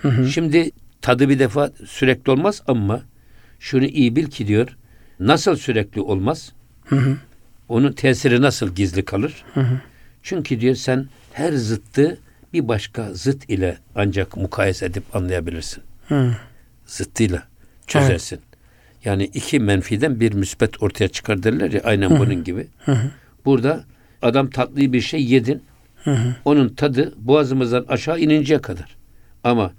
Hı 0.02 0.08
hı. 0.08 0.28
Şimdi 0.28 0.70
tadı 1.02 1.28
bir 1.28 1.38
defa 1.38 1.70
sürekli 1.86 2.32
olmaz 2.32 2.62
ama 2.66 3.02
şunu 3.58 3.84
iyi 3.84 4.16
bil 4.16 4.26
ki 4.26 4.46
diyor 4.46 4.76
nasıl 5.20 5.56
sürekli 5.56 6.00
olmaz? 6.00 6.52
Hı 6.84 6.96
hı. 6.96 7.16
Onun 7.68 7.92
tesiri 7.92 8.42
nasıl 8.42 8.74
gizli 8.74 9.04
kalır? 9.04 9.44
Hı 9.54 9.60
hı. 9.60 9.80
Çünkü 10.22 10.60
diyor 10.60 10.74
sen 10.74 11.06
her 11.32 11.52
zıttı 11.52 12.18
bir 12.52 12.68
başka 12.68 13.14
zıt 13.14 13.50
ile 13.50 13.78
ancak 13.94 14.36
mukayese 14.36 14.86
edip 14.86 15.16
anlayabilirsin. 15.16 15.82
Hı. 16.08 16.36
Zıttıyla 16.86 17.42
çözersin. 17.86 18.36
Evet. 18.36 18.47
Yani 19.04 19.24
iki 19.24 19.60
menfiden 19.60 20.20
bir 20.20 20.32
müsbet 20.32 20.82
ortaya 20.82 21.08
çıkar 21.08 21.42
derler 21.42 21.72
ya 21.72 21.80
aynen 21.84 22.10
Hı-hı. 22.10 22.18
bunun 22.18 22.44
gibi. 22.44 22.66
Hı-hı. 22.78 23.10
Burada 23.44 23.84
adam 24.22 24.50
tatlı 24.50 24.92
bir 24.92 25.00
şey 25.00 25.24
yedin. 25.24 25.62
Hı-hı. 26.04 26.34
Onun 26.44 26.68
tadı 26.68 27.14
boğazımızdan 27.16 27.84
aşağı 27.88 28.20
ininceye 28.20 28.60
kadar. 28.60 28.96
Ama 29.44 29.72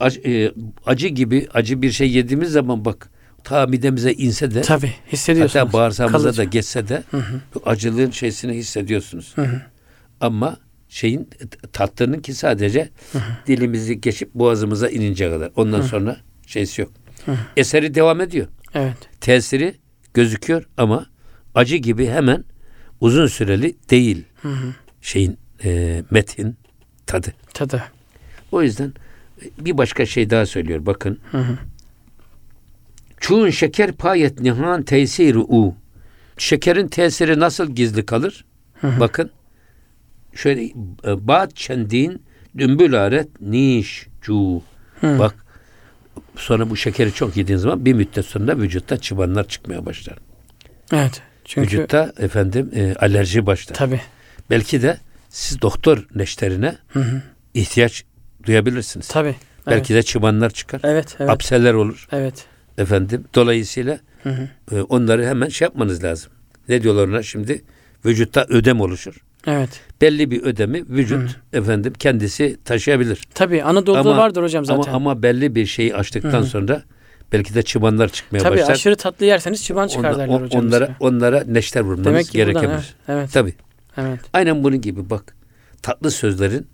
acı, 0.00 0.20
e, 0.20 0.52
acı 0.86 1.08
gibi 1.08 1.48
acı 1.54 1.82
bir 1.82 1.90
şey 1.90 2.10
yediğimiz 2.10 2.52
zaman 2.52 2.84
bak 2.84 3.10
ta 3.44 3.66
midemize 3.66 4.12
inse 4.12 4.54
de 4.54 4.60
Tabii 4.60 4.92
hissediyorsunuz. 5.12 5.64
Hatta 5.66 5.72
bağırsağımıza 5.72 6.22
Kalıcı. 6.22 6.38
da 6.38 6.44
geçse 6.44 6.88
de 6.88 7.02
Hı-hı. 7.10 7.40
bu 7.54 7.62
acılığın 7.66 8.10
şeysini 8.10 8.52
hissediyorsunuz. 8.52 9.32
Hı-hı. 9.34 9.62
Ama 10.20 10.56
şeyin 10.88 11.28
tatlının 11.72 12.20
ki 12.20 12.34
sadece 12.34 12.88
Hı-hı. 13.12 13.22
dilimizi 13.46 14.00
geçip 14.00 14.34
boğazımıza 14.34 14.88
ininceye 14.88 15.30
kadar. 15.30 15.50
Ondan 15.56 15.78
Hı-hı. 15.78 15.88
sonra 15.88 16.16
şeysi 16.46 16.80
yok. 16.80 16.92
Hı. 17.26 17.36
Eseri 17.56 17.94
devam 17.94 18.20
ediyor. 18.20 18.46
Evet. 18.74 18.96
Tesiri 19.20 19.74
gözüküyor 20.14 20.68
ama 20.76 21.06
acı 21.54 21.76
gibi 21.76 22.06
hemen 22.06 22.44
uzun 23.00 23.26
süreli 23.26 23.76
değil. 23.90 24.24
Hı 24.42 24.48
hı. 24.48 24.74
Şeyin 25.00 25.38
e, 25.64 26.02
metin 26.10 26.56
tadı. 27.06 27.34
Tadı. 27.54 27.82
O 28.52 28.62
yüzden 28.62 28.92
bir 29.60 29.78
başka 29.78 30.06
şey 30.06 30.30
daha 30.30 30.46
söylüyor. 30.46 30.86
Bakın. 30.86 31.18
Hı 31.30 31.38
hı. 31.38 31.58
Çuğun 33.20 33.50
şeker 33.50 33.92
payet 33.92 34.40
nihan 34.40 34.82
tesiri 34.82 35.38
u. 35.38 35.74
Şekerin 36.38 36.88
tesiri 36.88 37.40
nasıl 37.40 37.70
gizli 37.70 38.06
kalır? 38.06 38.44
Hı 38.80 38.86
hı. 38.88 39.00
Bakın. 39.00 39.30
Şöyle 40.34 40.64
e, 40.64 40.72
bat 41.04 41.56
çendin 41.56 42.22
dümbülaret 42.58 43.40
niş 43.40 44.06
cu. 44.22 44.62
Bak 45.02 45.46
sonra 46.36 46.70
bu 46.70 46.76
şekeri 46.76 47.14
çok 47.14 47.36
yediğin 47.36 47.58
zaman 47.58 47.84
bir 47.84 47.92
müddet 47.92 48.24
sonra 48.24 48.58
vücutta 48.58 48.96
çıbanlar 48.96 49.48
çıkmaya 49.48 49.86
başlar. 49.86 50.18
Evet. 50.92 51.22
Çünkü 51.44 51.66
vücutta 51.66 52.12
efendim 52.18 52.70
e, 52.74 52.94
alerji 52.94 53.46
başlar. 53.46 53.74
Tabi. 53.74 54.00
Belki 54.50 54.82
de 54.82 54.98
siz 55.28 55.62
doktor 55.62 56.06
neşterine 56.14 56.76
hı 56.88 57.00
hı. 57.00 57.22
ihtiyaç 57.54 58.04
duyabilirsiniz. 58.44 59.08
Tabi. 59.08 59.36
Belki 59.66 59.92
evet. 59.92 60.04
de 60.04 60.06
çıbanlar 60.06 60.50
çıkar. 60.50 60.80
Evet, 60.84 61.16
evet. 61.18 61.30
Apseller 61.30 61.74
olur. 61.74 62.06
Evet. 62.12 62.44
Efendim 62.78 63.24
dolayısıyla 63.34 63.98
hı 64.22 64.30
hı. 64.30 64.76
E, 64.76 64.82
onları 64.82 65.26
hemen 65.26 65.48
şey 65.48 65.66
yapmanız 65.66 66.04
lazım. 66.04 66.32
Ne 66.68 66.82
diyorlar 66.82 67.08
ona 67.08 67.22
şimdi? 67.22 67.64
Vücutta 68.04 68.46
ödem 68.48 68.80
oluşur. 68.80 69.14
Evet. 69.46 69.80
Belli 70.00 70.30
bir 70.30 70.42
ödemi 70.42 70.88
vücut 70.88 71.30
Hı. 71.30 71.58
efendim 71.58 71.92
kendisi 71.98 72.56
taşıyabilir. 72.64 73.20
Tabii 73.34 73.62
Anadolu'da 73.62 74.00
ama, 74.00 74.16
vardır 74.16 74.42
hocam 74.42 74.64
zaten. 74.64 74.82
Ama, 74.82 74.92
ama 74.96 75.22
belli 75.22 75.54
bir 75.54 75.66
şeyi 75.66 75.94
açtıktan 75.94 76.42
Hı. 76.42 76.46
sonra 76.46 76.82
belki 77.32 77.54
de 77.54 77.62
çıbanlar 77.62 78.08
çıkmaya 78.08 78.38
Tabii, 78.38 78.52
başlar. 78.52 78.66
Tabii 78.66 78.74
aşırı 78.74 78.96
tatlı 78.96 79.26
yerseniz 79.26 79.64
çıban 79.64 79.88
çıkar 79.88 80.18
derler 80.18 80.28
on, 80.28 80.42
hocam. 80.42 80.66
Onlara, 80.66 80.96
onlara 81.00 81.44
neşter 81.44 81.80
vurmanız 81.80 82.06
Demek 82.06 82.26
ki 82.26 82.32
gerekebilir. 82.32 82.68
Buradan, 82.68 82.82
evet, 83.08 83.18
evet. 83.18 83.32
Tabii. 83.32 83.54
Evet. 83.96 84.20
Aynen 84.32 84.64
bunun 84.64 84.80
gibi 84.80 85.10
bak. 85.10 85.36
Tatlı 85.82 86.10
sözlerin 86.10 86.66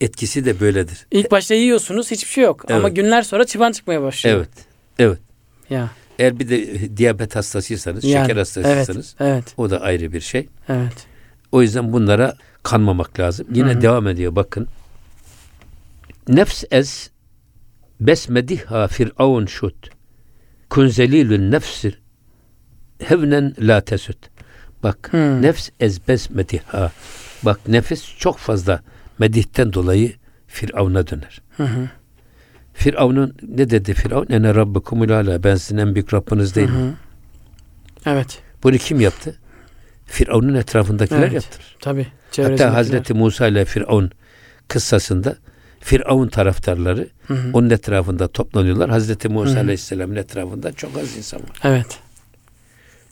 etkisi 0.00 0.44
de 0.44 0.60
böyledir. 0.60 1.06
İlk 1.10 1.30
başta 1.30 1.54
yiyorsunuz 1.54 2.10
hiçbir 2.10 2.30
şey 2.30 2.44
yok. 2.44 2.64
Evet. 2.68 2.78
Ama 2.78 2.88
günler 2.88 3.22
sonra 3.22 3.44
çıban 3.44 3.72
çıkmaya 3.72 4.02
başlıyor. 4.02 4.36
Evet. 4.36 4.48
Evet. 4.98 5.18
Ya. 5.70 5.90
Eğer 6.18 6.38
bir 6.38 6.48
de 6.48 6.96
diyabet 6.96 7.36
hastasıysanız, 7.36 8.04
yani, 8.04 8.22
şeker 8.22 8.36
hastasıysanız 8.36 9.16
evet, 9.20 9.32
evet. 9.32 9.54
o 9.56 9.70
da 9.70 9.80
ayrı 9.80 10.12
bir 10.12 10.20
şey. 10.20 10.48
Evet. 10.68 11.06
O 11.52 11.62
yüzden 11.62 11.92
bunlara 11.92 12.36
kanmamak 12.62 13.20
lazım. 13.20 13.46
Yine 13.54 13.72
Hı-hı. 13.72 13.80
devam 13.80 14.08
ediyor 14.08 14.36
bakın. 14.36 14.66
Nefs 16.28 16.64
ez 16.70 17.10
besmediha 18.00 18.88
firavun 18.88 19.46
şut 19.46 19.90
kunzelilün 20.70 21.50
nefsir 21.50 22.00
hevnen 22.98 23.54
la 23.58 23.80
tesut. 23.80 24.18
Bak 24.82 25.08
hmm. 25.10 25.42
nefs 25.42 25.70
ezbez 25.80 26.30
mediha. 26.30 26.92
Bak 27.42 27.68
nefis 27.68 28.18
çok 28.18 28.38
fazla 28.38 28.82
medihten 29.18 29.72
dolayı 29.72 30.12
Firavun'a 30.46 31.06
döner. 31.06 31.42
Hı 31.56 31.62
hı. 31.64 31.88
Firavun'un 32.74 33.34
ne 33.48 33.70
dedi 33.70 33.94
Firavun? 33.94 34.26
Ene 34.30 34.54
rabbukumul 34.54 35.10
ala. 35.10 35.44
Ben 35.44 35.54
sizin 35.54 35.78
en 35.78 35.94
büyük 35.94 36.14
Rabbiniz 36.14 36.56
hı. 36.56 36.94
Evet. 38.06 38.38
Bunu 38.62 38.76
kim 38.78 39.00
yaptı? 39.00 39.38
Firavun'un 40.08 40.54
etrafındakiler 40.54 41.18
evet. 41.18 41.32
yaptır. 41.32 41.76
Tabi. 41.80 42.06
Hatta 42.36 42.74
Hazreti 42.74 43.14
Musa 43.14 43.46
ile 43.46 43.64
Firavun 43.64 44.10
kıssasında 44.68 45.36
Firavun 45.80 46.28
taraftarları 46.28 47.08
hı 47.26 47.34
hı. 47.34 47.50
onun 47.52 47.70
etrafında 47.70 48.28
toplanıyorlar. 48.28 48.90
Hazreti 48.90 49.28
Musa 49.28 49.52
hı 49.52 49.56
hı. 49.56 49.60
Aleyhisselam'ın 49.60 50.16
etrafında 50.16 50.72
çok 50.72 50.96
az 50.96 51.16
insan 51.16 51.40
var. 51.40 51.60
Evet. 51.64 51.98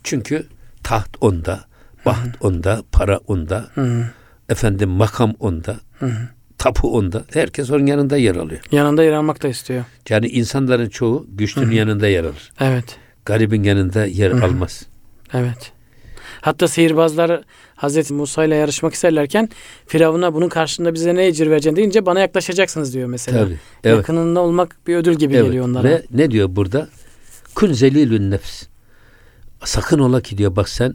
Çünkü 0.03 0.45
taht 0.83 1.09
onda, 1.21 1.65
baht 2.05 2.17
hı 2.17 2.29
hı. 2.29 2.47
onda, 2.47 2.83
para 2.91 3.17
onda, 3.17 3.69
hı 3.73 3.81
hı. 3.81 4.05
efendim 4.49 4.89
makam 4.89 5.33
onda, 5.39 5.79
hı 5.99 6.05
hı. 6.05 6.29
tapu 6.57 6.97
onda. 6.97 7.23
Herkes 7.33 7.71
onun 7.71 7.85
yanında 7.85 8.17
yer 8.17 8.35
alıyor. 8.35 8.61
Yanında 8.71 9.03
yer 9.03 9.13
almak 9.13 9.43
da 9.43 9.47
istiyor. 9.47 9.83
Yani 10.09 10.27
insanların 10.27 10.89
çoğu 10.89 11.27
güçlünün 11.29 11.67
hı 11.67 11.71
hı. 11.71 11.75
yanında 11.75 12.07
yer 12.07 12.23
alır. 12.23 12.51
Evet. 12.59 12.97
Garibin 13.25 13.63
yanında 13.63 14.05
yer 14.05 14.31
hı 14.31 14.37
hı. 14.37 14.45
almaz. 14.45 14.85
Evet. 15.33 15.71
Hatta 16.41 16.67
sihirbazlar 16.67 17.41
Hazreti 17.75 18.13
Musa 18.13 18.45
ile 18.45 18.55
yarışmak 18.55 18.93
isterlerken 18.93 19.49
Firavun'a 19.87 20.33
bunun 20.33 20.49
karşında 20.49 20.93
bize 20.93 21.15
ne 21.15 21.25
ecir 21.25 21.49
vereceksin 21.49 21.75
deyince 21.75 22.05
bana 22.05 22.19
yaklaşacaksınız 22.19 22.93
diyor 22.93 23.07
mesela. 23.07 23.43
Tabii, 23.43 23.57
evet. 23.83 23.97
Yakınında 23.97 24.39
olmak 24.39 24.75
bir 24.87 24.95
ödül 24.95 25.15
gibi 25.15 25.35
evet. 25.35 25.45
geliyor 25.45 25.65
onlara. 25.65 25.83
Ve 25.83 26.03
ne 26.11 26.31
diyor 26.31 26.55
burada? 26.55 26.87
Kun 27.55 27.73
zelilün 27.73 28.31
nefs. 28.31 28.63
Sakın 29.63 29.99
ola 29.99 30.21
ki 30.21 30.37
diyor 30.37 30.55
bak 30.55 30.69
sen 30.69 30.93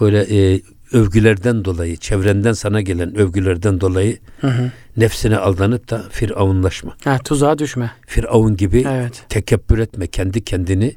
böyle 0.00 0.52
e, 0.54 0.60
övgülerden 0.92 1.64
dolayı, 1.64 1.96
çevrenden 1.96 2.52
sana 2.52 2.80
gelen 2.80 3.18
övgülerden 3.18 3.80
dolayı 3.80 4.18
hı 4.40 4.46
hı. 4.48 4.70
nefsine 4.96 5.36
aldanıp 5.36 5.90
da 5.90 6.04
firavunlaşma. 6.10 6.96
Ha, 7.04 7.18
tuzağa 7.18 7.58
düşme. 7.58 7.90
Firavun 8.06 8.56
gibi 8.56 8.84
evet. 8.88 9.24
tekebbür 9.28 9.78
etme. 9.78 10.06
Kendi 10.06 10.44
kendini 10.44 10.94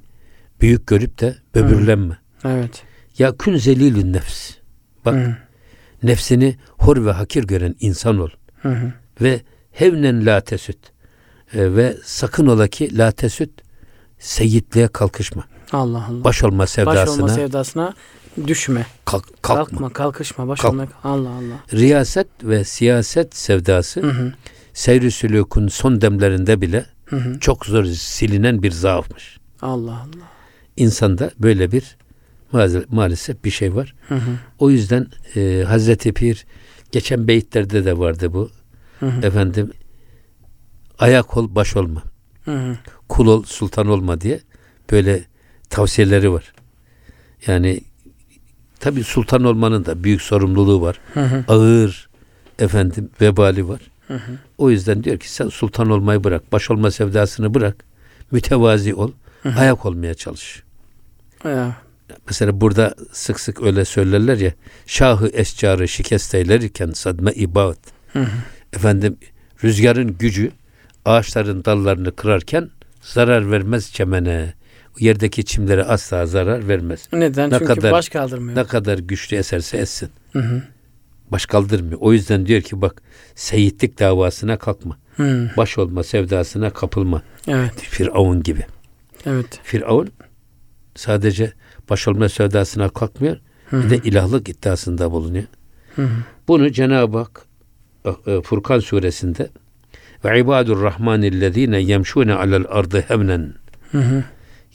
büyük 0.62 0.88
görüp 0.88 1.20
de 1.20 1.36
böbürlenme. 1.56 2.18
Hı. 2.42 2.50
Evet. 2.50 2.84
Ya 3.18 3.38
kün 3.38 3.58
zelilün 3.58 4.14
nefs. 4.14 4.52
Bak 5.06 5.16
hı. 5.16 5.36
nefsini 6.04 6.58
hor 6.70 7.06
ve 7.06 7.12
hakir 7.12 7.44
gören 7.44 7.76
insan 7.80 8.20
ol. 8.20 8.30
Hı 8.62 8.70
hı. 8.70 8.94
Ve 9.22 9.42
hevnen 9.72 10.26
la 10.26 10.42
tesüt. 10.42 10.78
E, 11.54 11.76
ve 11.76 11.98
sakın 12.04 12.48
ola 12.48 12.68
ki 12.68 12.98
la 12.98 13.12
tesüt 13.12 13.50
seyitliğe 14.20 14.88
kalkışma. 14.88 15.44
Allah 15.72 16.06
Allah. 16.10 16.24
Baş 16.24 16.44
olma 16.44 16.68
sevdasına. 16.68 17.02
Baş 17.02 17.10
olma 17.10 17.30
sevdasına 17.30 17.94
düşme. 18.48 18.86
Kalk, 19.06 19.44
kalkma. 19.44 19.66
kalkma. 19.66 19.90
Kalkışma. 19.90 20.48
Baş 20.48 20.60
Kalk. 20.60 20.74
olmak. 20.74 20.90
Allah 21.04 21.30
Allah. 21.30 21.60
Riyaset 21.74 22.28
ve 22.44 22.64
siyaset 22.64 23.36
sevdası 23.36 24.02
hı 24.02 24.08
hı. 24.08 24.34
seyri 24.74 25.12
sülükün 25.12 25.68
son 25.68 26.02
demlerinde 26.02 26.62
bile 26.62 26.86
hı 27.06 27.16
hı. 27.16 27.40
çok 27.40 27.66
zor 27.66 27.86
silinen 27.86 28.64
bir 28.64 28.72
zaafmış. 28.72 29.38
Allah 29.62 29.92
Allah. 29.92 30.28
İnsanda 30.78 31.32
böyle 31.40 31.72
bir 31.72 31.98
maalesef 32.90 33.44
bir 33.44 33.52
şey 33.52 33.76
var. 33.76 33.96
Hı 34.08 34.16
hı. 34.16 34.32
O 34.60 34.70
yüzden 34.70 35.08
e, 35.36 35.64
Hazreti 35.68 36.14
Pir 36.14 36.46
geçen 36.92 37.28
beyitlerde 37.28 37.86
de 37.86 37.98
vardı 37.98 38.34
bu. 38.34 38.50
Hı 39.00 39.06
hı. 39.06 39.26
Efendim 39.26 39.72
ayak 41.00 41.38
ol 41.38 41.56
baş 41.56 41.76
olma. 41.76 42.04
Hı 42.46 42.58
hı. 42.58 42.78
Kul 43.10 43.28
ol 43.28 43.44
sultan 43.44 43.88
olma 43.88 44.22
diye 44.22 44.40
böyle 44.92 45.24
tavsiyeleri 45.70 46.32
var. 46.32 46.54
Yani 47.48 47.82
tabi 48.80 49.04
sultan 49.04 49.44
olmanın 49.44 49.86
da 49.86 50.04
büyük 50.04 50.22
sorumluluğu 50.22 50.82
var. 50.82 51.00
Hı 51.14 51.22
hı. 51.24 51.46
Ağır 51.48 52.10
efendim 52.60 53.10
vebali 53.22 53.68
var. 53.68 53.82
Hı 54.08 54.14
hı. 54.14 54.32
O 54.58 54.70
yüzden 54.70 55.04
diyor 55.04 55.18
ki 55.18 55.32
sen 55.32 55.50
sultan 55.50 55.90
olmayı 55.90 56.24
bırak. 56.24 56.52
Baş 56.52 56.72
olma 56.72 56.92
sevdasını 56.92 57.54
bırak. 57.54 57.86
Mütevazi 58.32 58.96
ol. 58.96 59.12
Hı 59.44 59.50
hı. 59.50 59.60
Ayak 59.60 59.86
olmaya 59.86 60.14
çalış. 60.14 60.64
Ya. 61.44 61.87
Mesela 62.28 62.62
burada 62.62 62.96
sık 63.12 63.40
sık 63.40 63.62
öyle 63.62 63.86
söylerler 63.86 64.38
ya. 64.38 64.54
Şahı 64.86 65.28
escarı 65.28 65.88
şikest 65.88 66.36
eylerken 66.36 66.92
sadme 66.92 67.32
ibat. 67.32 67.78
Hı 68.14 68.20
hı. 68.20 68.28
Efendim 68.74 69.18
rüzgarın 69.64 70.18
gücü 70.18 70.52
ağaçların 71.06 71.66
dallarını 71.66 72.16
kırarken 72.16 72.70
zarar 73.02 73.52
vermez 73.52 73.94
çemene 73.94 74.54
yerdeki 75.00 75.46
çimlere 75.46 75.84
asla 75.84 76.26
zarar 76.26 76.68
vermez. 76.68 77.10
Neden? 77.14 77.50
Ne 77.50 77.60
Çünkü 77.60 77.66
kadar, 77.66 77.92
baş 77.92 78.10
kaldırmıyor. 78.10 78.58
Ne 78.58 78.64
kadar 78.64 78.98
güçlü 78.98 79.38
eserse 79.38 79.78
etsin. 79.78 80.10
Hı 80.34 80.40
hı. 80.40 80.64
Baş 81.32 81.46
kaldırmıyor. 81.46 81.98
O 82.02 82.14
yüzden 82.14 82.46
diyor 82.46 82.62
ki 82.62 82.82
bak 82.82 83.02
seyitlik 83.36 84.00
davasına 84.00 84.58
kalkma. 84.58 84.98
Hı. 85.16 85.52
Baş 85.58 85.78
olma 85.78 86.04
sevdasına 86.04 86.70
kapılma. 86.70 87.22
Evet. 87.48 87.74
Firavun 87.76 88.44
gibi. 88.44 88.66
Evet. 89.26 89.60
Firavun 89.64 90.10
sadece 90.96 91.54
baş 91.90 92.08
olma 92.08 92.30
sevdasına 92.30 92.90
kalkmıyor. 92.90 93.38
Hı 93.70 93.78
hı. 93.78 93.84
Bir 93.84 93.90
de 93.90 93.98
ilahlık 93.98 94.50
iddiasında 94.50 95.12
bulunuyor. 95.12 95.46
Hı 95.96 96.02
hı. 96.02 96.10
Bunu 96.48 96.72
Cenab-ı 96.72 97.18
Hak 97.18 97.46
e, 98.06 98.32
e, 98.32 98.42
Furkan 98.42 98.80
suresinde 98.80 99.50
ve 100.26 100.40
ibadur 100.40 100.82
rahmanillezine 100.82 101.80
yemşune 101.80 102.34
alel 102.34 102.66
ardı 102.70 103.06
hı 103.92 104.24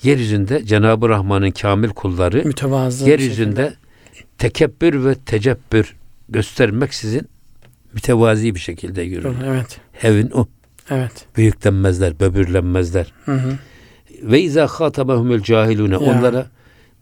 yeryüzünde 0.02 0.64
Cenab-ı 0.66 1.08
Rahman'ın 1.08 1.50
kamil 1.50 1.88
kulları 1.88 2.42
Mütevazı 2.44 3.10
yeryüzünde 3.10 3.74
tekebbür 4.38 5.04
ve 5.04 5.14
tecebbür 5.14 5.96
göstermek 6.28 6.94
sizin 6.94 7.28
mütevazi 7.94 8.54
bir 8.54 8.60
şekilde 8.60 9.02
yürür. 9.02 9.36
Evet. 9.46 9.80
Hevin 9.92 10.30
o. 10.30 10.46
Evet. 10.90 11.26
Büyüklenmezler, 11.36 12.20
böbürlenmezler. 12.20 13.12
Hı 13.24 13.32
hı. 13.32 13.58
Ve 14.22 14.40
izâ 14.40 14.66
khâtabahumul 14.66 15.40
cahilûne 15.40 15.96
onlara 15.96 16.46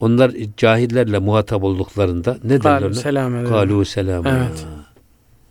onlar 0.00 0.32
cahillerle 0.56 1.18
muhatap 1.18 1.64
olduklarında 1.64 2.38
ne 2.44 2.62
derler? 2.62 2.92
Selam 2.92 3.44
Kalu 3.44 3.84
selam. 3.84 4.26
Evet. 4.26 4.66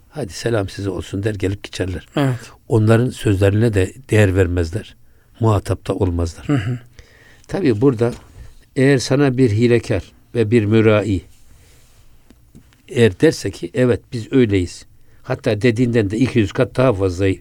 Hadi 0.10 0.34
selam 0.34 0.70
size 0.70 0.90
olsun 0.90 1.24
der 1.24 1.36
gelip 1.36 1.64
geçerler. 1.64 2.08
Evet. 2.16 2.52
Onların 2.68 3.10
sözlerine 3.10 3.74
de 3.74 3.94
değer 4.10 4.36
vermezler. 4.36 4.96
Muhatapta 5.40 5.94
olmazlar. 5.94 6.48
Hı 6.48 6.54
hı. 6.54 6.80
Tabi 7.48 7.82
burada 7.82 8.14
eğer 8.76 8.98
sana 8.98 9.38
bir 9.38 9.52
hilekar 9.52 10.04
ve 10.36 10.52
bir 10.52 10.66
mürai 10.66 11.22
eğer 12.88 13.20
derse 13.20 13.52
ki 13.52 13.72
evet 13.74 14.02
biz 14.14 14.34
öyleyiz. 14.34 14.86
Hatta 15.24 15.62
dediğinden 15.62 16.10
de 16.10 16.18
200 16.18 16.52
kat 16.52 16.78
daha 16.78 16.94
fazlayı 16.94 17.40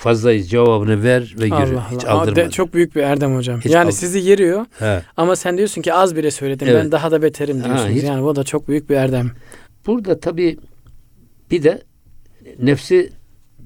fazlayız 0.00 0.50
cevabını 0.50 1.02
ver 1.02 1.34
ve 1.38 1.44
yürü. 1.44 1.54
Allah 1.54 1.90
Hiç 1.90 2.04
Allah. 2.04 2.20
aldırma. 2.20 2.36
De, 2.36 2.50
çok 2.50 2.74
büyük 2.74 2.96
bir 2.96 3.02
erdem 3.02 3.36
hocam. 3.36 3.60
Hiç 3.60 3.72
yani 3.72 3.84
aldır. 3.84 3.92
sizi 3.92 4.18
yeriyor 4.18 4.66
He. 4.78 5.02
ama 5.16 5.36
sen 5.36 5.58
diyorsun 5.58 5.82
ki 5.82 5.94
az 5.94 6.16
bile 6.16 6.30
söyledim 6.30 6.68
evet. 6.68 6.84
ben 6.84 6.92
daha 6.92 7.10
da 7.10 7.22
beterim 7.22 7.56
diyorsunuz. 7.64 7.82
Ha, 7.82 7.88
hiç. 7.88 8.04
Yani 8.04 8.22
bu 8.22 8.36
da 8.36 8.44
çok 8.44 8.68
büyük 8.68 8.90
bir 8.90 8.94
erdem. 8.94 9.30
Burada 9.86 10.20
tabi 10.20 10.58
bir 11.50 11.62
de 11.62 11.82
nefsi 12.58 13.12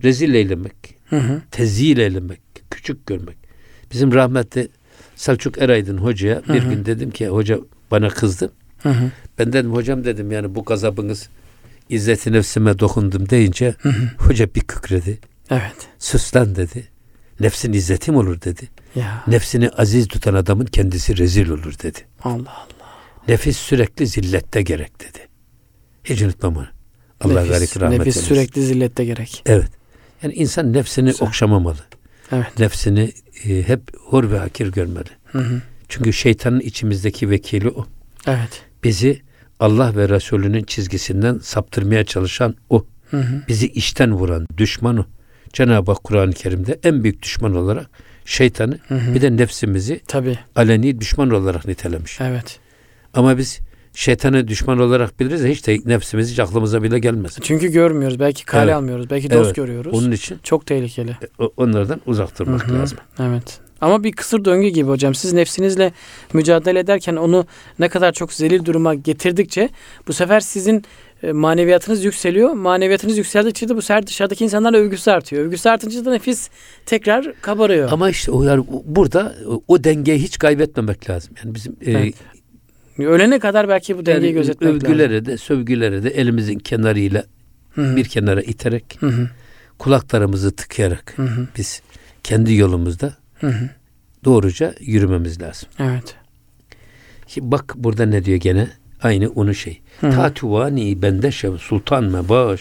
rezil 0.03 0.35
eylemek, 0.35 0.75
hı 1.11 1.17
hı. 1.17 1.43
tezil 1.51 1.99
eylemek, 1.99 2.41
küçük 2.71 3.07
görmek. 3.07 3.37
Bizim 3.93 4.13
rahmetli 4.15 4.69
Selçuk 5.17 5.59
Eraydın 5.59 5.99
hocaya 5.99 6.43
bir 6.49 6.63
hı 6.63 6.67
hı. 6.67 6.71
gün 6.71 6.85
dedim 6.85 7.11
ki 7.11 7.29
hoca 7.29 7.59
bana 7.91 8.09
kızdı. 8.09 8.53
Hı 8.83 8.89
hı. 8.89 9.11
Ben 9.39 9.53
dedim 9.53 9.73
hocam 9.73 10.05
dedim 10.05 10.33
yani 10.33 10.55
bu 10.55 10.65
gazabınız 10.65 11.29
izzeti 11.89 12.33
nefsime 12.33 12.79
dokundum 12.79 13.29
deyince 13.29 13.75
hı 13.79 13.89
hı. 13.89 14.11
hoca 14.19 14.55
bir 14.55 14.61
kükredi. 14.61 15.19
Evet. 15.51 15.77
Sus 15.99 16.37
lan 16.37 16.57
dedi. 16.57 16.89
Nefsin 17.41 17.73
izzeti 17.73 18.11
mi 18.13 18.19
olur 18.19 18.41
dedi. 18.41 18.69
Ya. 18.95 19.25
Nefsini 19.27 19.69
aziz 19.71 20.09
tutan 20.09 20.35
adamın 20.35 20.65
kendisi 20.65 21.19
rezil 21.19 21.49
olur 21.49 21.75
dedi. 21.83 21.99
Allah 22.23 22.51
Allah. 22.57 22.95
Nefis 23.29 23.57
sürekli 23.57 24.07
zillette 24.07 24.63
gerek 24.63 25.01
dedi. 25.01 25.19
Hiç 26.05 26.23
unutmam 26.23 26.57
onu. 26.57 26.67
Allah 27.21 27.35
nefis, 27.43 27.51
garik 27.51 27.81
rahmet 27.81 27.99
Nefis 27.99 28.17
eylesin. 28.17 28.35
sürekli 28.35 28.63
zillette 28.63 29.05
gerek. 29.05 29.43
Evet. 29.47 29.71
Yani 30.23 30.35
insan 30.35 30.73
nefsini 30.73 31.11
Güzel. 31.11 31.29
okşamamalı. 31.29 31.79
Evet. 32.33 32.59
Nefsini 32.59 33.13
e, 33.45 33.63
hep 33.69 33.81
hor 34.01 34.31
ve 34.31 34.39
hakir 34.39 34.73
görmeli. 34.73 35.09
Hı 35.25 35.39
hı. 35.39 35.63
Çünkü 35.89 36.13
şeytanın 36.13 36.61
içimizdeki 36.61 37.31
vekili 37.31 37.69
o. 37.69 37.87
Evet. 38.27 38.63
Bizi 38.85 39.23
Allah 39.61 39.97
ve 39.97 40.09
Resulünün 40.09 40.65
çizgisinden 40.65 41.39
saptırmaya 41.39 42.05
çalışan 42.05 42.55
o. 42.71 42.87
Hı 43.11 43.17
hı. 43.21 43.43
Bizi 43.49 43.69
işten 43.69 44.13
vuran 44.13 44.47
düşman 44.57 44.97
o. 44.97 45.07
Cenab-ı 45.55 45.93
Hak 45.93 46.05
Kur'an-ı 46.05 46.33
Kerim'de 46.33 46.79
en 46.83 47.05
büyük 47.05 47.23
düşman 47.23 47.55
olarak 47.55 47.91
şeytanı 48.25 48.79
hı 48.89 48.95
hı. 48.95 49.15
bir 49.15 49.23
de 49.23 49.37
nefsimizi 49.37 50.01
Tabii. 50.09 50.39
aleni 50.57 51.01
düşman 51.01 51.31
olarak 51.31 51.67
nitelemiş. 51.67 52.21
Evet. 52.21 52.59
Ama 53.15 53.39
biz 53.39 53.61
şeytanı 53.95 54.49
düşman 54.49 54.79
olarak 54.79 55.21
biliriz 55.21 55.45
de 55.45 55.51
hiç 55.51 55.67
de 55.67 55.79
nefsimiz 55.85 56.31
hiç 56.31 56.39
aklımıza 56.39 56.83
bile 56.83 56.99
gelmez. 56.99 57.39
Çünkü 57.43 57.69
görmüyoruz. 57.69 58.21
Belki 58.21 58.45
kale 58.45 58.65
evet. 58.65 58.75
almıyoruz. 58.75 59.11
Belki 59.11 59.31
dost 59.31 59.47
evet. 59.47 59.57
görüyoruz. 59.57 59.95
Onun 59.95 60.13
için 60.13 60.39
çok 60.43 60.67
tehlikeli. 60.67 61.11
E, 61.11 61.45
onlardan 61.57 62.01
uzak 62.07 62.39
durmak 62.39 62.69
Hı-hı. 62.69 62.79
lazım. 62.79 62.99
Evet. 63.21 63.61
Ama 63.81 64.05
bir 64.05 64.13
kısır 64.13 64.45
döngü 64.45 64.69
gibi 64.69 64.89
hocam. 64.89 65.15
Siz 65.15 65.33
nefsinizle 65.33 65.93
mücadele 66.33 66.79
ederken 66.79 67.17
onu 67.17 67.47
ne 67.79 67.89
kadar 67.89 68.13
çok 68.13 68.33
zelil 68.33 68.65
duruma 68.65 68.95
getirdikçe 68.95 69.69
bu 70.09 70.13
sefer 70.13 70.41
sizin 70.41 70.85
maneviyatınız 71.33 72.05
yükseliyor. 72.05 72.53
Maneviyatınız 72.53 73.19
yükseldikçe 73.19 73.69
de 73.69 73.77
bu 73.77 73.83
sefer 73.83 74.07
dışarıdaki 74.07 74.45
insanlarla 74.45 74.79
övgüsü 74.79 75.11
artıyor. 75.11 75.47
Övgüsü 75.47 75.69
artınca 75.69 76.05
da 76.05 76.11
nefis 76.11 76.49
tekrar 76.87 77.33
kabarıyor. 77.41 77.89
Ama 77.93 78.11
işte 78.11 78.33
o 78.33 78.43
yani 78.43 78.65
burada 78.85 79.35
o 79.69 79.85
dengeyi 79.85 80.19
hiç 80.19 80.39
kaybetmemek 80.39 81.11
lazım. 81.11 81.35
Yani 81.45 81.55
bizim 81.55 81.77
e, 81.81 81.91
evet. 81.91 82.15
e, 82.99 83.07
ölene 83.07 83.39
kadar 83.39 83.69
belki 83.69 83.99
bu 83.99 84.07
dengeyi 84.07 84.25
yani 84.25 84.35
gözetmek 84.35 84.75
övgülere 84.75 85.15
lazım. 85.15 85.27
de 85.27 85.39
sövgülere 85.39 86.03
de 86.03 86.11
elimizin 86.11 86.59
kenarıyla 86.59 87.25
Hı-hı. 87.75 87.97
bir 87.97 88.05
kenara 88.05 88.43
iterek 88.43 88.97
Hı-hı. 89.01 89.29
kulaklarımızı 89.79 90.57
tıkayarak 90.57 91.13
Hı-hı. 91.17 91.49
biz 91.59 91.83
kendi 92.25 92.55
yolumuzda 92.55 93.15
Hı-hı. 93.41 93.71
doğruca 94.25 94.75
yürümemiz 94.81 95.43
lazım. 95.43 95.69
Evet. 95.79 96.15
Şimdi 97.27 97.51
bak 97.51 97.75
burada 97.77 98.07
ne 98.07 98.25
diyor 98.25 98.39
gene? 98.39 98.69
Aynı 99.03 99.29
onu 99.29 99.55
şey. 99.55 99.81
Ta 100.11 100.35
tuvani 100.35 101.03
bende 101.03 101.33
şev 101.33 101.57
sultan 101.57 102.05
mebaş. 102.05 102.61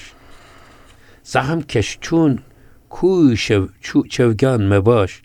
Zaham 1.24 1.62
keşçun 1.62 2.40
kuy 2.90 3.36
şev 3.38 3.68
çu 3.82 4.10
çevgan 4.10 4.62
mebaş. 4.62 5.22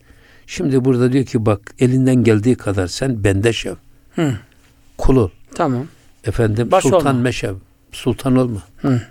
Şimdi 0.46 0.84
burada 0.84 1.12
diyor 1.12 1.24
ki 1.24 1.46
bak 1.46 1.74
elinden 1.78 2.24
geldiği 2.24 2.54
kadar 2.56 2.86
sen 2.86 3.24
bende 3.24 3.52
şev. 3.52 3.74
Hı. 4.14 4.34
Kul 4.98 5.16
ol. 5.16 5.30
Tamam. 5.54 5.86
Efendim 6.24 6.70
Baş 6.70 6.82
sultan 6.82 7.14
olma. 7.14 7.22
meşev. 7.22 7.54
Sultan 7.92 8.36
olma. 8.36 8.62
Hı. 8.76 9.02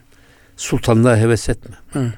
Sultanlığa 0.57 1.17
heves 1.17 1.49
etme. 1.49 1.75
Hı. 1.93 2.13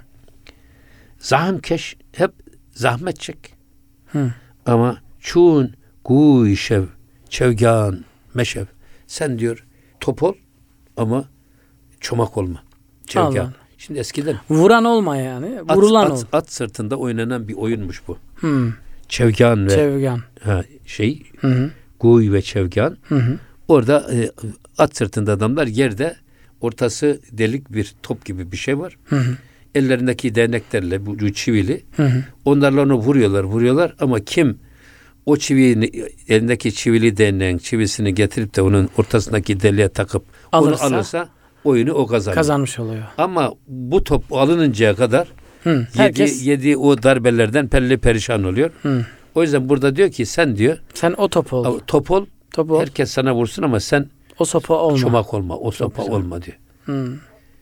Zaham 1.19 1.59
keş 1.59 1.97
hep 2.11 2.31
zahmet 2.71 3.19
çek. 3.19 3.53
Hı. 4.11 4.31
Ama 4.65 4.97
çun 5.19 5.73
kuy 6.03 6.55
şev 6.55 6.83
çevgan 7.29 8.05
meşev. 8.33 8.65
Sen 9.07 9.39
diyor 9.39 9.65
top 9.99 10.23
ol 10.23 10.33
ama 10.99 11.25
çomak 11.99 12.37
olma. 12.37 12.63
Çevka. 13.07 13.53
Şimdi 13.77 13.99
eskiden 13.99 14.35
vuran 14.49 14.85
olma 14.85 15.17
yani. 15.17 15.61
Vurulan 15.61 16.05
at, 16.05 16.11
ol. 16.11 16.15
At, 16.15 16.25
at 16.33 16.51
sırtında 16.51 16.95
oynanan 16.95 17.47
bir 17.47 17.53
oyunmuş 17.53 18.01
bu. 18.07 18.17
Hmm. 18.35 18.73
Çevgan 19.09 19.65
ve 19.65 19.69
Çevgan. 19.69 20.21
Ha, 20.41 20.63
şey 20.85 21.23
hı 21.39 21.47
hı. 21.47 21.71
Guy 21.99 22.31
ve 22.31 22.41
Çevgan. 22.41 22.97
Hı 23.07 23.15
hı. 23.15 23.37
Orada 23.67 24.09
e, 24.13 24.31
at 24.77 24.97
sırtında 24.97 25.31
adamlar 25.31 25.67
yerde 25.67 26.15
ortası 26.61 27.21
delik 27.31 27.73
bir 27.73 27.95
top 28.03 28.25
gibi 28.25 28.51
bir 28.51 28.57
şey 28.57 28.79
var. 28.79 28.97
Hı 29.05 29.15
hı. 29.15 29.37
Ellerindeki 29.75 30.35
değneklerle 30.35 31.05
bu 31.05 31.33
çivili. 31.33 31.83
Hı 31.95 32.03
hı. 32.03 32.23
Onlarla 32.45 32.81
onu 32.81 32.95
vuruyorlar, 32.95 33.43
vuruyorlar 33.43 33.95
ama 33.99 34.19
kim 34.19 34.59
o 35.29 35.37
çiviyi 35.37 35.91
elindeki 36.27 36.73
çivili 36.73 37.17
değneğin 37.17 37.57
çivisini 37.57 38.15
getirip 38.15 38.55
de 38.55 38.61
onun 38.61 38.89
ortasındaki 38.97 39.59
deliğe 39.59 39.89
takıp 39.89 40.23
alırsa, 40.51 40.87
onu 40.87 40.95
alırsa 40.95 41.29
oyunu 41.63 41.93
o 41.93 42.07
kazanır. 42.07 42.35
Kazanmış 42.35 42.79
oluyor. 42.79 43.03
Ama 43.17 43.53
bu 43.67 44.03
top 44.03 44.33
alınıncaya 44.33 44.95
kadar 44.95 45.27
Hı, 45.63 45.87
herkes 45.95 46.45
yedi, 46.45 46.67
yedi 46.67 46.77
o 46.77 47.03
darbelerden 47.03 47.67
pelli 47.67 47.97
perişan 47.97 48.43
oluyor. 48.43 48.71
Hı. 48.83 49.05
O 49.35 49.41
yüzden 49.41 49.69
burada 49.69 49.95
diyor 49.95 50.11
ki 50.11 50.25
sen 50.25 50.55
diyor. 50.55 50.77
Sen 50.93 51.15
o 51.17 51.27
top 51.29 51.53
ol. 51.53 51.79
Top 51.87 52.11
ol. 52.11 52.25
Top 52.53 52.71
ol. 52.71 52.81
Herkes 52.81 53.11
sana 53.11 53.35
vursun 53.35 53.63
ama 53.63 53.79
sen 53.79 54.09
o 54.39 54.45
sopa 54.45 54.73
olma. 54.73 54.97
Çomak 54.97 55.33
olma. 55.33 55.57
O 55.57 55.71
sopa 55.71 56.03
olma 56.03 56.41
diyor. 56.41 56.57
Hı. 56.85 57.13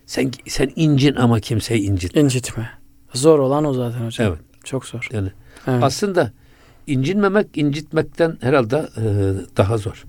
Sen 0.06 0.32
sen 0.48 0.72
incin 0.76 1.16
ama 1.16 1.40
kimseyi 1.40 1.82
incitme. 1.82 2.22
İncitme. 2.22 2.70
Zor 3.14 3.40
olan 3.40 3.66
o 3.66 3.74
zaten 3.74 4.06
hocam. 4.06 4.28
Evet. 4.28 4.40
Çok 4.64 4.86
zor. 4.86 5.08
Yani 5.12 5.32
evet. 5.68 5.84
aslında 5.84 6.32
incinmemek 6.88 7.58
incitmekten 7.58 8.38
herhalde 8.42 8.76
e, 8.98 9.04
daha 9.58 9.78
zor. 9.78 10.06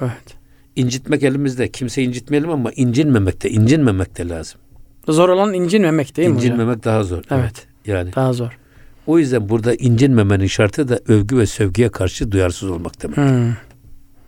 Evet. 0.00 0.36
İncitmek 0.76 1.22
elimizde. 1.22 1.68
Kimse 1.68 2.02
incitmeyelim 2.02 2.50
ama 2.50 2.72
incinmemek 2.72 3.42
de 3.42 3.50
incinmemek 3.50 4.18
de 4.18 4.28
lazım. 4.28 4.60
Zor 5.08 5.28
olan 5.28 5.54
incinmemek 5.54 6.16
değil 6.16 6.28
mi 6.28 6.34
İncinmemek 6.34 6.76
hocam? 6.78 6.82
daha 6.84 7.02
zor. 7.04 7.16
Evet. 7.16 7.28
evet. 7.30 7.66
Yani. 7.86 8.14
Daha 8.14 8.32
zor. 8.32 8.58
O 9.06 9.18
yüzden 9.18 9.48
burada 9.48 9.74
incinmemenin 9.74 10.46
şartı 10.46 10.88
da 10.88 11.00
övgü 11.08 11.38
ve 11.38 11.46
sövgüye 11.46 11.88
karşı 11.88 12.32
duyarsız 12.32 12.70
olmak 12.70 13.02
demek. 13.02 13.16
Hmm. 13.16 13.54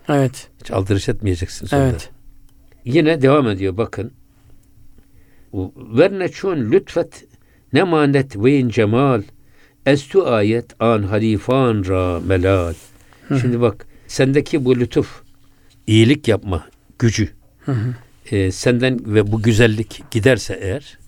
Evet. 0.09 0.49
Hiç 0.61 0.71
aldırış 0.71 1.09
etmeyeceksin 1.09 1.67
sonunda. 1.67 1.89
Evet. 1.89 2.11
Yine 2.85 3.23
devam 3.23 3.49
ediyor 3.49 3.77
bakın. 3.77 4.13
Verne 5.77 6.29
çun 6.29 6.73
lütfet 6.73 7.25
ne 7.73 7.83
manet 7.83 8.37
ve 8.37 8.71
cemal 8.71 9.23
estu 9.87 10.26
ayet 10.26 10.82
an 10.82 11.03
halifan 11.03 11.84
ra 11.89 12.20
melal. 12.20 12.74
Şimdi 13.41 13.61
bak 13.61 13.87
sendeki 14.07 14.64
bu 14.64 14.80
lütuf 14.80 15.22
iyilik 15.87 16.28
yapma 16.28 16.66
gücü 16.99 17.28
hı 17.64 17.72
hı. 17.72 17.95
E, 18.37 18.53
senden 18.53 19.01
ve 19.14 19.32
bu 19.32 19.43
güzellik 19.43 20.03
giderse 20.11 20.59
eğer 20.62 20.99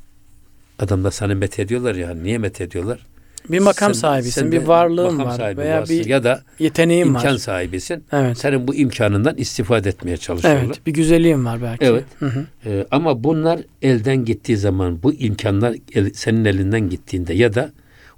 adamda 0.78 1.10
sana 1.10 1.34
met 1.34 1.58
ediyorlar 1.58 1.94
ya 1.94 2.14
niye 2.14 2.38
met 2.38 2.60
ediyorlar? 2.60 3.06
Bir 3.48 3.58
makam 3.58 3.94
sen, 3.94 4.00
sahibisin, 4.00 4.52
bir 4.52 4.62
varlığın 4.62 5.18
var 5.18 5.56
veya 5.56 5.84
bir 5.88 6.06
ya 6.06 6.24
da 6.24 6.42
yeteneğin 6.58 7.06
imkan 7.06 7.14
var. 7.14 7.22
imkan 7.22 7.36
sahibisin. 7.36 8.04
Evet. 8.12 8.38
Senin 8.38 8.68
bu 8.68 8.74
imkanından 8.74 9.36
istifade 9.36 9.88
etmeye 9.88 10.16
çalışıyorlar. 10.16 10.64
Evet, 10.64 10.86
bir 10.86 10.92
güzelliğin 10.92 11.44
var 11.44 11.62
belki. 11.62 11.84
Evet. 11.84 12.04
Hı 12.18 12.26
hı. 12.26 12.46
Ee, 12.66 12.86
ama 12.90 13.24
bunlar 13.24 13.60
elden 13.82 14.24
gittiği 14.24 14.56
zaman 14.56 15.02
bu 15.02 15.12
imkanlar 15.12 15.74
el, 15.94 16.12
senin 16.12 16.44
elinden 16.44 16.90
gittiğinde 16.90 17.34
ya 17.34 17.54
da 17.54 17.70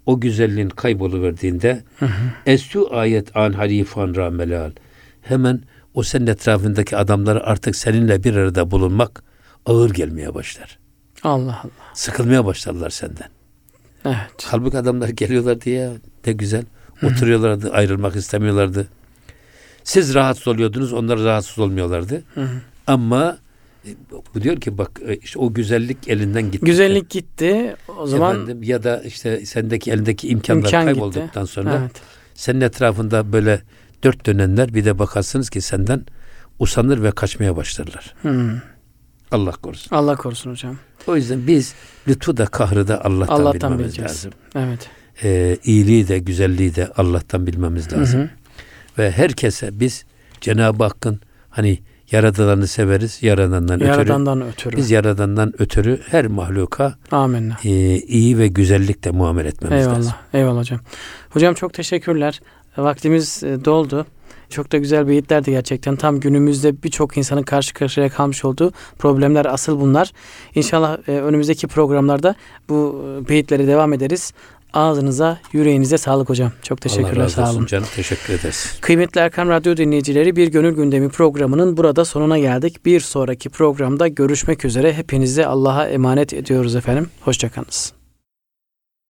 o 0.07 0.21
güzelliğin 0.21 0.69
kayboluverdiğinde 0.69 1.83
estu 2.47 2.95
ayet 2.95 3.37
an 3.37 3.53
halifan 3.53 4.17
ramelal 4.17 4.71
hemen 5.23 5.61
o 5.95 6.03
senin 6.03 6.27
etrafındaki 6.27 6.97
adamları 6.97 7.45
artık 7.45 7.77
seninle 7.77 8.25
bir 8.25 8.37
arada 8.37 8.71
bulunmak 8.71 9.23
ağır 9.67 9.91
gelmeye 9.91 10.35
başlar. 10.35 10.79
Allah 11.23 11.61
Allah. 11.65 11.95
Sıkılmaya 11.95 12.45
başlarlar 12.45 12.91
senden. 12.91 13.29
Evet. 14.05 14.45
Halbuki 14.45 14.79
adamlar 14.79 15.09
geliyorlar 15.09 15.61
diye 15.61 15.91
ne 16.27 16.33
güzel. 16.33 16.65
Oturuyorlardı, 17.03 17.71
ayrılmak 17.73 18.17
istemiyorlardı. 18.17 18.89
Siz 19.85 20.15
rahatsız 20.15 20.49
oluyordunuz, 20.49 20.93
onlar 20.93 21.19
rahatsız 21.19 21.59
olmuyorlardı. 21.59 22.23
Ama 22.87 23.39
bu 24.35 24.43
diyor 24.43 24.61
ki 24.61 24.79
bak 24.79 25.01
e, 25.07 25.17
işte 25.17 25.39
o 25.39 25.55
güzellik 25.55 26.09
elinden 26.09 26.51
gitti. 26.51 26.67
Güzellik 26.67 27.11
gitti. 27.11 27.77
O 27.99 28.07
zaman 28.07 28.35
Efendim, 28.43 28.63
ya 28.63 28.83
da 28.83 29.03
işte 29.03 29.47
sendeki 29.47 29.91
elindeki 29.91 30.29
imkanlar 30.29 30.65
imkan 30.65 30.85
kaybolduktan 30.85 31.43
gitti. 31.45 31.53
sonra 31.53 31.79
evet. 31.81 32.03
senin 32.35 32.61
etrafında 32.61 33.33
böyle 33.33 33.63
dört 34.03 34.27
dönenler 34.27 34.75
bir 34.75 34.85
de 34.85 34.99
bakarsınız 34.99 35.51
ki 35.51 35.61
senden 35.61 36.07
usanır 36.59 37.03
ve 37.03 37.11
kaçmaya 37.11 37.57
başlarlar. 37.57 38.15
Hmm. 38.23 38.53
Allah 39.33 39.53
korusun. 39.53 39.97
Allah 39.97 40.17
korusun 40.17 40.51
hocam. 40.51 40.77
O 41.07 41.17
yüzden 41.17 41.47
biz 41.47 41.75
lütfu 42.09 42.37
da 42.37 42.47
kahrı 42.47 42.89
da 42.89 43.05
Allah'tan, 43.05 43.35
Allah'tan 43.35 43.73
bilmemiz 43.73 43.87
bileceğiz. 43.87 44.11
lazım. 44.11 44.33
Evet. 44.55 44.91
Ee, 45.23 45.57
iyiliği 45.65 46.09
de 46.09 46.19
güzelliği 46.19 46.75
de 46.75 46.89
Allah'tan 46.97 47.47
bilmemiz 47.47 47.93
lazım. 47.93 48.21
Hı 48.21 48.25
hı. 48.25 48.31
Ve 48.99 49.11
herkese 49.11 49.81
biz 49.81 50.05
Cenab-ı 50.41 50.85
Hakk'ın 50.85 51.21
hani 51.51 51.79
yaradılanı 52.13 52.67
severiz 52.67 53.23
yaradandan, 53.23 53.79
yaradandan 53.79 54.39
ötürü. 54.39 54.51
ötürü. 54.51 54.77
Biz 54.77 54.91
yaradandan 54.91 55.53
ötürü 55.59 56.01
her 56.07 56.27
mahluka 56.27 56.95
Amenna. 57.11 57.57
E, 57.65 57.97
iyi 57.97 58.39
ve 58.39 58.49
güzellikle 58.49 59.11
muamele 59.11 59.49
etmemiz 59.49 59.81
eyvallah, 59.81 59.99
lazım. 59.99 60.13
Eyvallah 60.33 60.61
hocam. 60.61 60.81
Hocam 61.31 61.55
çok 61.55 61.75
teşekkürler. 61.75 62.41
Vaktimiz 62.77 63.45
e, 63.45 63.65
doldu. 63.65 64.07
Çok 64.51 64.73
da 64.73 64.79
güzel 64.79 65.09
beyitlerdi 65.09 65.51
gerçekten. 65.51 65.97
Tam 65.97 66.21
günümüzde 66.21 66.83
birçok 66.83 67.17
insanın 67.17 67.43
karşı 67.43 67.75
karşıya 67.75 68.09
kalmış 68.09 68.45
olduğu 68.45 68.73
problemler 68.99 69.47
asıl 69.47 69.81
bunlar. 69.81 70.13
İnşallah 70.55 70.99
e, 71.09 71.13
önümüzdeki 71.13 71.67
programlarda 71.67 72.35
bu 72.69 73.05
e, 73.05 73.29
beyitlere 73.29 73.67
devam 73.67 73.93
ederiz. 73.93 74.33
Ağzınıza, 74.73 75.39
yüreğinize 75.53 75.99
sağlık 75.99 76.29
hocam. 76.29 76.53
Çok 76.63 76.81
teşekkürler. 76.81 77.13
Allah 77.13 77.23
razı 77.23 77.43
olsun 77.43 77.53
sağ 77.53 77.59
olun. 77.59 77.67
canım. 77.67 77.87
Teşekkür 77.97 78.35
ederiz. 78.35 78.79
Kıymetli 78.81 79.21
Erkam 79.21 79.49
Radyo 79.49 79.77
dinleyicileri 79.77 80.37
Bir 80.37 80.49
Gönül 80.49 80.75
Gündemi 80.75 81.09
programının 81.09 81.77
burada 81.77 82.05
sonuna 82.05 82.39
geldik. 82.39 82.87
Bir 82.87 83.01
sonraki 83.01 83.49
programda 83.49 84.09
görüşmek 84.09 84.65
üzere. 84.65 84.93
Hepinizi 84.93 85.47
Allah'a 85.47 85.87
emanet 85.89 86.33
ediyoruz 86.35 86.77
efendim. 86.77 87.11
Hoşçakalınız. 87.21 88.00